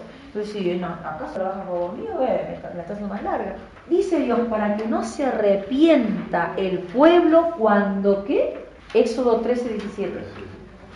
sí, 0.44 0.78
no, 0.80 0.86
¿acaso 0.86 1.38
la 1.38 1.44
vas 1.44 1.56
a 1.58 1.64
favor 1.64 1.92
mío? 1.96 2.10
Eh, 2.22 2.58
la 2.62 2.80
está 2.80 2.94
haciendo 2.94 3.14
más 3.14 3.22
larga. 3.22 3.56
Dice 3.88 4.18
Dios, 4.20 4.40
para 4.48 4.76
que 4.76 4.86
no 4.86 5.04
se 5.04 5.26
arrepienta 5.26 6.54
el 6.56 6.78
pueblo 6.78 7.54
cuando, 7.58 8.24
¿qué? 8.24 8.64
Éxodo 8.94 9.40
13, 9.40 9.68
17. 9.68 10.12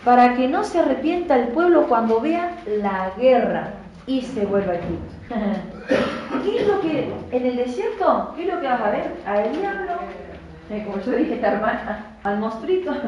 Para 0.03 0.35
que 0.35 0.47
no 0.47 0.63
se 0.63 0.79
arrepienta 0.79 1.35
el 1.37 1.49
pueblo 1.49 1.87
cuando 1.87 2.21
vea 2.21 2.57
la 2.65 3.11
guerra 3.17 3.73
y 4.05 4.21
se 4.21 4.45
vuelva 4.45 4.73
a 4.73 4.75
Egipto. 4.75 5.13
¿Qué 6.43 6.61
es 6.61 6.67
lo 6.67 6.81
que, 6.81 7.13
en 7.31 7.45
el 7.45 7.57
desierto, 7.57 8.33
qué 8.35 8.43
es 8.47 8.53
lo 8.53 8.61
que 8.61 8.67
vas 8.67 8.81
a 8.81 8.89
ver? 8.91 9.13
Al 9.25 9.51
diablo, 9.51 9.93
como 10.69 10.99
yo 10.99 11.11
dije 11.13 11.35
esta 11.35 11.53
hermana, 11.53 12.17
al 12.23 12.39
monstruito. 12.39 12.91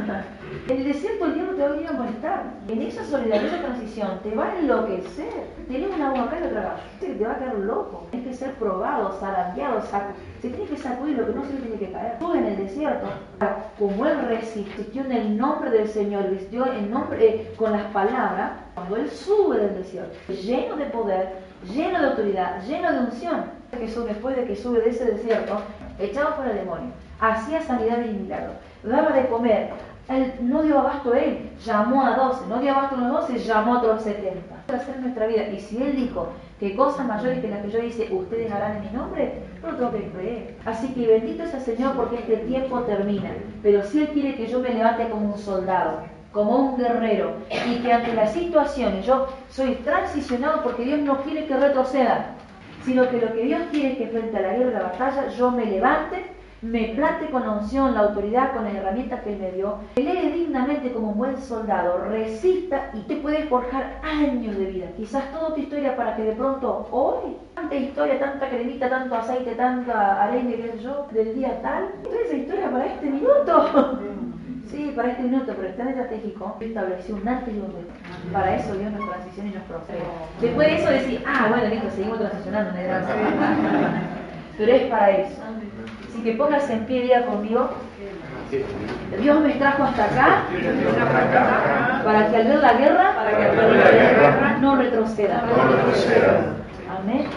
En 0.67 0.77
el 0.77 0.83
desierto 0.85 1.25
el 1.25 1.35
diablo 1.35 1.53
te 1.53 1.61
va 1.61 1.67
a 1.67 1.71
venir 1.71 1.87
a 1.87 1.93
molestar. 1.93 2.43
En 2.67 2.81
esa 2.81 3.03
soledad, 3.03 3.39
en 3.39 3.47
esa 3.47 3.61
transición, 3.61 4.19
te 4.23 4.33
va 4.33 4.45
a 4.45 4.59
enloquecer. 4.59 5.45
Tenés 5.67 5.95
una 5.95 6.09
agua 6.09 6.23
acá 6.23 6.39
y 6.39 6.47
otra 6.47 6.61
acá. 6.61 6.75
Te 6.99 7.23
va 7.23 7.33
a 7.33 7.37
quedar 7.37 7.55
loco. 7.55 8.07
Tienes 8.09 8.29
que 8.29 8.33
ser 8.45 8.53
probado, 8.55 9.11
zarandeado, 9.19 9.81
se 10.41 10.49
tiene 10.49 10.65
que 10.65 10.77
sacudir 10.77 11.17
lo 11.17 11.27
que 11.27 11.33
no 11.33 11.45
se 11.45 11.53
le 11.53 11.59
tiene 11.59 11.77
que 11.77 11.91
caer. 11.91 12.17
Tú 12.19 12.33
en 12.33 12.45
el 12.45 12.57
desierto, 12.57 13.07
como 13.77 14.05
él 14.05 14.17
resistió 14.27 15.03
en 15.03 15.11
el 15.11 15.37
nombre 15.37 15.69
del 15.69 15.87
Señor, 15.87 16.29
vistió 16.29 16.65
en 16.71 16.89
nombre, 16.89 17.25
eh, 17.25 17.53
con 17.57 17.71
las 17.71 17.83
palabras, 17.91 18.51
cuando 18.73 18.95
él 18.95 19.09
sube 19.09 19.57
del 19.57 19.75
desierto, 19.75 20.15
lleno 20.33 20.77
de 20.77 20.85
poder, 20.85 21.33
lleno 21.71 21.99
de 21.99 22.07
autoridad, 22.07 22.63
lleno 22.65 22.91
de 22.91 22.99
unción, 22.99 23.45
Jesús 23.77 24.05
después 24.05 24.35
de 24.35 24.45
que 24.45 24.55
sube 24.55 24.79
de 24.81 24.89
ese 24.89 25.05
desierto, 25.05 25.61
echado 25.99 26.33
fuera 26.35 26.51
el 26.51 26.59
demonio, 26.59 26.91
hacía 27.19 27.61
sanidad 27.61 28.03
y 28.05 28.13
milagros 28.13 28.55
daba 28.83 29.11
de 29.11 29.27
comer. 29.27 29.69
Él 30.07 30.33
no 30.41 30.63
dio 30.63 30.79
abasto 30.79 31.13
a 31.13 31.19
él, 31.19 31.51
llamó 31.63 32.03
a 32.03 32.15
12, 32.15 32.47
no 32.47 32.57
dio 32.57 32.71
abasto 32.71 32.95
a 32.95 32.99
los 32.99 33.27
12, 33.27 33.39
llamó 33.39 33.75
a 33.75 33.77
otros 33.77 34.01
70. 34.01 34.55
Para 34.65 34.79
hacer 34.79 34.99
nuestra 34.99 35.27
vida. 35.27 35.47
Y 35.49 35.59
si 35.59 35.81
él 35.81 35.95
dijo 35.95 36.29
que 36.59 36.75
cosas 36.75 37.05
mayores 37.05 37.41
que 37.41 37.47
las 37.47 37.61
que 37.61 37.69
yo 37.69 37.79
hice 37.79 38.11
ustedes 38.11 38.51
harán 38.51 38.77
en 38.77 38.85
mi 38.85 38.97
nombre, 38.97 39.43
no 39.61 39.75
tengo 39.75 39.91
que 39.91 40.09
creer. 40.09 40.55
Así 40.65 40.87
que 40.93 41.05
bendito 41.05 41.45
sea 41.45 41.59
el 41.59 41.65
Señor 41.65 41.95
porque 41.95 42.15
este 42.15 42.37
tiempo 42.37 42.79
termina. 42.81 43.29
Pero 43.61 43.83
si 43.83 44.01
Él 44.01 44.07
quiere 44.07 44.35
que 44.35 44.47
yo 44.47 44.59
me 44.59 44.73
levante 44.73 45.09
como 45.09 45.33
un 45.33 45.37
soldado, 45.37 45.99
como 46.31 46.55
un 46.55 46.77
guerrero, 46.77 47.33
y 47.67 47.75
que 47.75 47.93
ante 47.93 48.13
las 48.13 48.33
situaciones 48.33 49.05
yo 49.05 49.27
soy 49.49 49.75
transicionado 49.75 50.63
porque 50.63 50.85
Dios 50.85 50.99
no 51.01 51.21
quiere 51.21 51.45
que 51.45 51.55
retroceda, 51.55 52.35
sino 52.83 53.07
que 53.09 53.21
lo 53.21 53.31
que 53.33 53.43
Dios 53.43 53.61
quiere 53.71 53.91
es 53.91 53.97
que 53.99 54.07
frente 54.07 54.37
a 54.37 54.41
la 54.41 54.53
guerra 54.53 54.79
la 54.79 54.87
batalla 54.87 55.27
yo 55.29 55.51
me 55.51 55.65
levante 55.65 56.38
me 56.61 56.89
plate 56.89 57.27
con 57.27 57.43
la 57.43 57.51
unción, 57.51 57.93
la 57.93 58.01
autoridad, 58.01 58.53
con 58.53 58.65
las 58.65 58.73
herramientas 58.73 59.21
que 59.21 59.33
Él 59.33 59.39
me 59.39 59.51
dio, 59.51 59.77
pelee 59.95 60.31
dignamente 60.31 60.91
como 60.91 61.11
un 61.11 61.17
buen 61.17 61.37
soldado, 61.37 61.99
resista 62.09 62.91
y 62.93 63.01
te 63.01 63.15
puede 63.17 63.43
forjar 63.43 64.01
años 64.03 64.57
de 64.57 64.65
vida. 64.65 64.87
Quizás 64.97 65.31
toda 65.31 65.53
tu 65.53 65.61
historia 65.61 65.95
para 65.95 66.15
que 66.15 66.23
de 66.23 66.33
pronto 66.33 66.87
hoy, 66.91 67.37
tanta 67.55 67.75
historia, 67.75 68.19
tanta 68.19 68.49
cremita, 68.49 68.89
tanto 68.89 69.15
aceite, 69.15 69.55
tanta 69.55 70.23
arena, 70.23 70.51
qué 70.51 70.71
sé 70.73 70.79
yo, 70.83 71.07
del 71.11 71.33
día 71.35 71.61
tal, 71.61 71.93
toda 72.03 72.21
esa 72.25 72.35
historia 72.35 72.69
para 72.69 72.85
este 72.87 73.09
minuto. 73.09 73.99
Sí, 74.69 74.93
para 74.95 75.09
este 75.09 75.23
minuto, 75.23 75.51
pero 75.55 75.67
es 75.67 75.77
tan 75.77 75.87
estratégico, 75.87 76.55
estableció 76.59 77.15
un 77.15 77.27
antes 77.27 77.55
y 77.55 77.57
un 77.57 77.73
después. 77.73 78.31
Para 78.31 78.55
eso 78.55 78.75
Dios 78.75 78.91
nos 78.91 79.09
transiciona 79.09 79.49
y 79.49 79.53
nos 79.53 79.63
procede. 79.63 79.99
Después 80.39 80.67
de 80.67 80.75
eso 80.75 80.91
decir, 80.91 81.23
ah, 81.25 81.47
bueno, 81.49 81.69
listo, 81.69 81.89
seguimos 81.89 82.19
transicionando, 82.19 82.71
pero 84.57 84.73
es 84.73 84.83
para 84.83 85.09
eso 85.09 85.41
que 86.23 86.33
pongas 86.33 86.69
en 86.69 86.85
pie 86.85 87.03
día 87.03 87.25
conmigo. 87.25 87.69
Dios 89.21 89.41
me 89.41 89.53
trajo 89.53 89.83
hasta 89.83 90.05
acá 90.05 90.43
para 92.03 92.29
que 92.29 92.35
al 92.35 92.47
ver 92.47 92.59
la 92.59 92.73
guerra, 92.73 93.15
para 93.15 93.37
que 93.37 93.43
al 93.43 93.55
ver 93.55 93.75
la 93.75 93.91
guerra 93.91 94.57
no 94.59 94.75
retroceda. 94.75 95.43
Amén. 96.99 97.27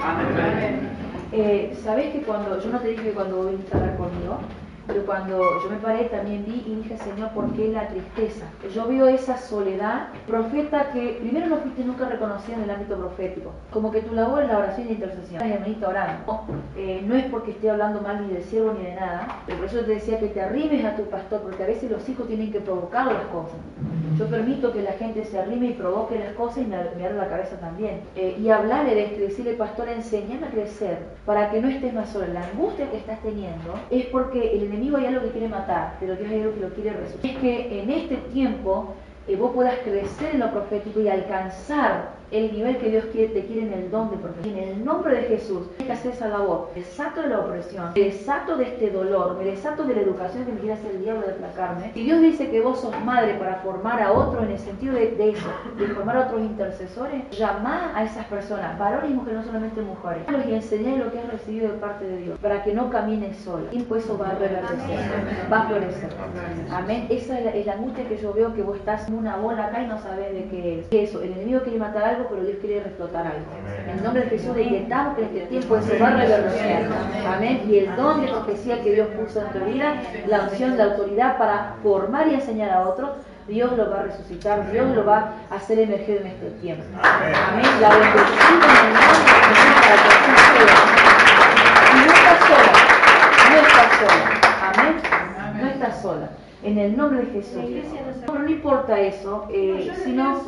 Eh, 1.32 1.74
¿Sabes 1.82 2.12
que 2.12 2.22
cuando, 2.22 2.60
yo 2.60 2.70
no 2.70 2.78
te 2.80 2.88
dije 2.88 3.04
que 3.04 3.12
cuando 3.12 3.44
viniste 3.46 3.74
a 3.74 3.80
hablar 3.80 3.96
conmigo, 3.96 4.38
pero 4.86 5.04
cuando 5.04 5.38
yo 5.62 5.70
me 5.70 5.76
paré 5.76 6.04
también 6.04 6.44
vi 6.44 6.64
y 6.66 6.76
dije, 6.82 6.96
Señor, 6.98 7.30
¿por 7.30 7.52
qué 7.52 7.68
la 7.68 7.88
tristeza? 7.88 8.46
Yo 8.74 8.88
veo 8.88 9.06
esa 9.06 9.36
soledad, 9.36 10.08
profeta 10.26 10.90
que 10.92 11.18
primero 11.20 11.46
no 11.46 11.56
fuiste 11.58 11.84
nunca 11.84 12.08
reconocido 12.08 12.58
en 12.58 12.64
el 12.64 12.70
ámbito 12.70 12.96
profético, 12.96 13.52
como 13.70 13.90
que 13.90 14.02
tu 14.02 14.14
labor 14.14 14.42
es 14.42 14.48
la 14.48 14.58
oración 14.58 14.86
y 14.86 14.90
la 14.90 14.94
intercesión. 14.94 15.42
Hermanita 15.42 15.88
orando. 15.88 16.12
No, 16.26 16.44
eh, 16.76 17.02
no 17.06 17.14
es 17.14 17.24
porque 17.26 17.52
esté 17.52 17.70
hablando 17.70 18.00
mal 18.00 18.26
ni 18.26 18.34
del 18.34 18.42
cielo 18.44 18.74
ni 18.74 18.84
de 18.84 18.94
nada, 18.94 19.42
pero 19.46 19.58
por 19.58 19.66
eso 19.66 19.80
te 19.80 19.92
decía 19.92 20.18
que 20.18 20.28
te 20.28 20.40
arrimes 20.40 20.84
a 20.84 20.96
tu 20.96 21.04
pastor, 21.04 21.42
porque 21.42 21.62
a 21.62 21.66
veces 21.66 21.90
los 21.90 22.08
hijos 22.08 22.26
tienen 22.26 22.50
que 22.50 22.60
provocar 22.60 23.06
las 23.06 23.24
cosas. 23.26 23.56
Yo 24.18 24.26
permito 24.26 24.72
que 24.72 24.82
la 24.82 24.92
gente 24.92 25.24
se 25.24 25.38
arrime 25.38 25.68
y 25.68 25.72
provoque 25.72 26.18
las 26.18 26.32
cosas 26.34 26.58
y 26.58 26.66
me, 26.66 26.76
me 26.76 27.12
la 27.12 27.28
cabeza 27.28 27.56
también. 27.56 28.00
Eh, 28.14 28.36
y 28.38 28.50
hablarle 28.50 28.94
de 28.94 29.04
esto, 29.04 29.20
decirle, 29.20 29.54
pastor, 29.54 29.88
enséñame 29.88 30.46
a 30.46 30.50
crecer 30.50 30.98
para 31.24 31.50
que 31.50 31.60
no 31.60 31.68
estés 31.68 31.94
más 31.94 32.10
sola. 32.10 32.26
La 32.28 32.44
angustia 32.44 32.90
que 32.90 32.98
estás 32.98 33.20
teniendo 33.22 33.74
es 33.90 34.06
porque 34.06 34.52
el 34.52 34.68
enemigo 34.72 34.96
hay 34.96 35.06
algo 35.06 35.22
que 35.22 35.30
quiere 35.30 35.48
matar, 35.48 35.96
pero 36.00 36.16
Dios 36.16 36.30
hay 36.30 36.40
algo 36.40 36.54
que 36.54 36.60
lo 36.60 36.68
quiere 36.70 36.92
resucitar. 36.92 37.30
Es 37.30 37.38
que 37.38 37.82
en 37.82 37.90
este 37.90 38.16
tiempo 38.32 38.94
eh, 39.28 39.36
vos 39.36 39.52
puedas 39.52 39.76
crecer 39.78 40.34
en 40.34 40.40
lo 40.40 40.50
profético 40.50 41.00
y 41.00 41.08
alcanzar 41.08 42.21
el 42.32 42.52
nivel 42.52 42.78
que 42.78 42.90
Dios 42.90 43.04
quiere, 43.12 43.28
te 43.28 43.44
quiere 43.44 43.62
en 43.66 43.72
el 43.72 43.90
don 43.90 44.10
de 44.10 44.16
profecía. 44.16 44.62
En 44.62 44.68
el 44.68 44.84
nombre 44.84 45.16
de 45.16 45.22
Jesús, 45.24 45.68
hay 45.78 45.86
que 45.86 45.92
hacer 45.92 46.12
esa 46.12 46.28
labor. 46.28 46.70
Me 46.74 46.80
desato 46.80 47.22
de 47.22 47.28
la 47.28 47.40
opresión, 47.40 47.92
me 47.94 48.00
desato 48.02 48.56
de 48.56 48.64
este 48.64 48.90
dolor, 48.90 49.36
me 49.38 49.44
desato 49.44 49.84
de 49.84 49.94
la 49.94 50.00
educación 50.00 50.44
que 50.44 50.52
me 50.52 50.58
quiere 50.58 50.74
hacer 50.74 50.90
el 50.92 51.02
diablo 51.04 51.26
de 51.26 51.32
aplacarme. 51.32 51.92
Y 51.94 52.04
Dios 52.04 52.20
dice 52.20 52.50
que 52.50 52.60
vos 52.60 52.80
sos 52.80 52.94
madre 53.04 53.34
para 53.34 53.56
formar 53.56 54.00
a 54.02 54.12
otro 54.12 54.42
en 54.42 54.50
el 54.50 54.58
sentido 54.58 54.94
de, 54.94 55.30
eso, 55.30 55.48
de 55.78 55.86
formar 55.88 56.16
a 56.16 56.26
otros 56.26 56.40
intercesores, 56.40 57.28
llamá 57.30 57.92
a 57.94 58.04
esas 58.04 58.26
personas, 58.26 58.78
varones 58.78 59.10
y 59.10 59.14
mujeres, 59.14 59.40
no 59.40 59.44
solamente 59.44 59.80
mujeres, 59.82 60.22
y 60.48 60.54
enseñar 60.54 60.98
lo 60.98 61.12
que 61.12 61.18
has 61.18 61.30
recibido 61.30 61.72
de 61.72 61.78
parte 61.78 62.04
de 62.04 62.16
Dios, 62.18 62.38
para 62.40 62.62
que 62.64 62.72
no 62.72 62.90
camines 62.90 63.36
sola. 63.38 63.68
Y 63.72 63.82
pues 63.82 64.04
eso 64.04 64.16
va 64.18 64.30
a 64.30 64.34
reverdecer, 64.34 64.98
va 65.52 65.60
a 65.60 65.68
florecer. 65.68 66.10
Amén. 66.70 67.06
Esa 67.10 67.38
es 67.38 67.44
la, 67.44 67.50
es 67.52 67.68
angustia 67.68 68.08
que 68.08 68.16
yo 68.16 68.32
veo 68.32 68.54
que 68.54 68.62
vos 68.62 68.76
estás 68.76 69.08
una 69.08 69.36
bola 69.36 69.66
acá 69.66 69.82
y 69.82 69.86
no 69.86 69.98
sabes 69.98 70.32
de 70.32 70.44
qué 70.48 70.80
es. 70.80 71.08
Eso, 71.10 71.22
el 71.22 71.32
enemigo 71.32 71.60
quiere 71.60 71.78
matar 71.78 72.04
algo, 72.04 72.21
pero 72.28 72.42
Dios 72.42 72.58
quiere 72.60 72.84
reflotar 72.84 73.26
algo. 73.26 73.46
En 73.84 73.98
el 73.98 74.04
nombre 74.04 74.22
de 74.24 74.30
Jesús 74.30 74.54
decretamos 74.54 75.16
que 75.16 75.22
en 75.22 75.28
este 75.28 75.46
tiempo 75.46 75.76
eso 75.76 75.92
va 76.00 76.08
a 76.08 76.16
revolucionar. 76.16 76.82
Amén. 77.26 77.62
Y 77.68 77.78
el 77.78 77.96
don 77.96 78.20
de 78.20 78.28
profecía 78.28 78.82
que 78.82 78.94
Dios 78.94 79.08
puso 79.08 79.40
en 79.40 79.48
tu 79.52 79.64
vida, 79.64 79.94
la 80.26 80.42
unción, 80.42 80.76
la 80.76 80.84
autoridad 80.84 81.38
para 81.38 81.74
formar 81.82 82.28
y 82.28 82.34
enseñar 82.34 82.70
a 82.70 82.88
otros, 82.88 83.10
Dios 83.48 83.76
lo 83.76 83.90
va 83.90 84.00
a 84.00 84.02
resucitar, 84.04 84.70
Dios 84.70 84.94
lo 84.94 85.04
va 85.04 85.32
a 85.50 85.56
hacer 85.56 85.80
emerger 85.80 86.22
en 86.22 86.26
este 86.28 86.50
tiempo. 86.60 86.84
Amén. 87.02 87.66
La 87.80 87.88
bendición 87.90 88.62
en 88.62 88.86
el 88.86 88.92
nombre 88.94 89.24
de 89.24 89.42
Jesús 89.58 89.74
para 89.74 89.96
que 90.02 90.08
así 90.08 90.32
sea. 90.52 91.02
Y 91.92 91.98
no 92.06 92.12
estás 92.12 92.38
sola, 92.46 92.72
no 93.50 93.56
estás 93.66 93.90
sola. 93.98 94.24
Amén. 94.72 94.94
No 95.60 95.68
estás 95.68 96.02
sola. 96.02 96.28
En 96.62 96.78
el 96.78 96.96
nombre 96.96 97.22
de 97.22 97.32
Jesús. 97.32 97.64
No, 98.26 98.38
no 98.38 98.48
importa 98.48 99.00
eso, 99.00 99.48
eh, 99.52 99.92
sino, 100.04 100.40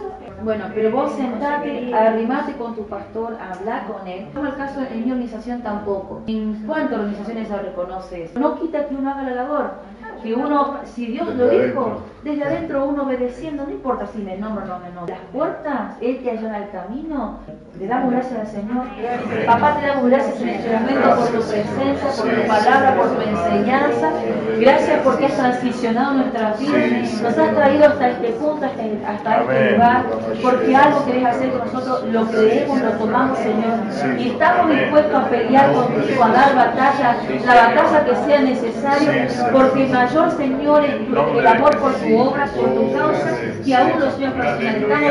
bueno, 0.44 0.66
pero 0.74 0.90
vos 0.90 1.12
sentate, 1.12 1.94
arrimate 1.94 2.52
con 2.52 2.74
tu 2.74 2.86
pastor, 2.86 3.36
habla 3.40 3.84
con 3.84 4.06
él. 4.06 4.26
Como 4.34 4.46
el 4.48 4.56
caso 4.56 4.80
en 4.80 5.04
mi 5.04 5.10
organización 5.10 5.62
tampoco. 5.62 6.22
¿En 6.26 6.66
cuántas 6.66 6.98
organizaciones 6.98 7.48
se 7.48 7.56
reconoce 7.56 8.24
eso? 8.24 8.38
No 8.38 8.60
quita 8.60 8.86
que 8.86 8.94
uno 8.94 9.10
haga 9.10 9.22
la 9.22 9.34
labor. 9.34 9.70
Que 10.24 10.32
uno, 10.32 10.78
si 10.86 11.04
Dios 11.08 11.28
lo 11.34 11.50
dijo, 11.50 12.00
desde 12.22 12.44
adentro 12.44 12.86
uno 12.86 13.02
obedeciendo, 13.02 13.64
no 13.66 13.70
importa 13.70 14.06
si 14.06 14.22
me 14.22 14.38
nombro 14.38 14.64
o 14.64 14.66
no 14.66 14.78
me 14.78 14.90
nombro. 14.90 15.14
Las 15.14 15.24
puertas, 15.30 15.98
Él 16.00 16.20
te 16.24 16.30
allana 16.30 16.64
el 16.64 16.70
camino. 16.70 17.40
Le 17.78 17.88
damos 17.88 18.12
gracias 18.12 18.38
al 18.38 18.46
Señor. 18.46 18.86
Papá, 19.46 19.76
te 19.80 19.86
damos 19.86 20.06
gracias 20.06 20.40
en 20.40 20.48
este 20.48 20.76
momento 20.76 21.16
por 21.16 21.26
tu 21.26 21.32
presencia, 21.32 22.08
por 22.16 22.30
tu 22.30 22.48
palabra, 22.48 22.96
por 22.96 23.08
tu 23.08 23.20
enseñanza. 23.20 24.10
Gracias 24.60 25.00
porque 25.02 25.26
has 25.26 25.34
transicionado 25.34 26.14
nuestra 26.14 26.54
vida. 26.54 26.78
Nos 27.22 27.36
has 27.36 27.54
traído 27.54 27.86
hasta 27.86 28.08
este 28.10 28.28
punto, 28.28 28.64
hasta, 28.64 29.10
hasta 29.10 29.40
este 29.40 29.72
lugar. 29.72 30.04
Porque 30.40 30.76
algo 30.76 31.04
querés 31.04 31.26
hacer 31.26 31.50
con 31.50 31.72
nosotros, 31.72 32.04
lo 32.12 32.26
creemos, 32.28 32.80
lo 32.80 32.90
tomamos, 32.92 33.38
Señor. 33.38 34.20
Y 34.20 34.28
estamos 34.28 34.70
dispuestos 34.70 35.14
a 35.14 35.28
pelear 35.28 35.72
contigo, 35.72 36.24
a 36.24 36.28
dar 36.28 36.54
batalla, 36.54 37.16
la 37.44 37.54
batalla 37.54 38.04
que 38.04 38.16
sea 38.24 38.40
necesaria. 38.40 39.28
Porque 39.52 39.86
mayor, 39.88 40.13
Señor, 40.14 40.84
es 40.84 40.94
el 40.94 41.46
amor 41.46 41.76
por 41.78 41.92
tu 41.94 42.18
obra, 42.18 42.46
por 42.46 42.72
tu 42.72 42.92
causa, 42.92 43.36
que 43.64 43.74
aún 43.74 43.98
los 43.98 44.14
Señor 44.14 44.32
personalizamos 44.32 45.02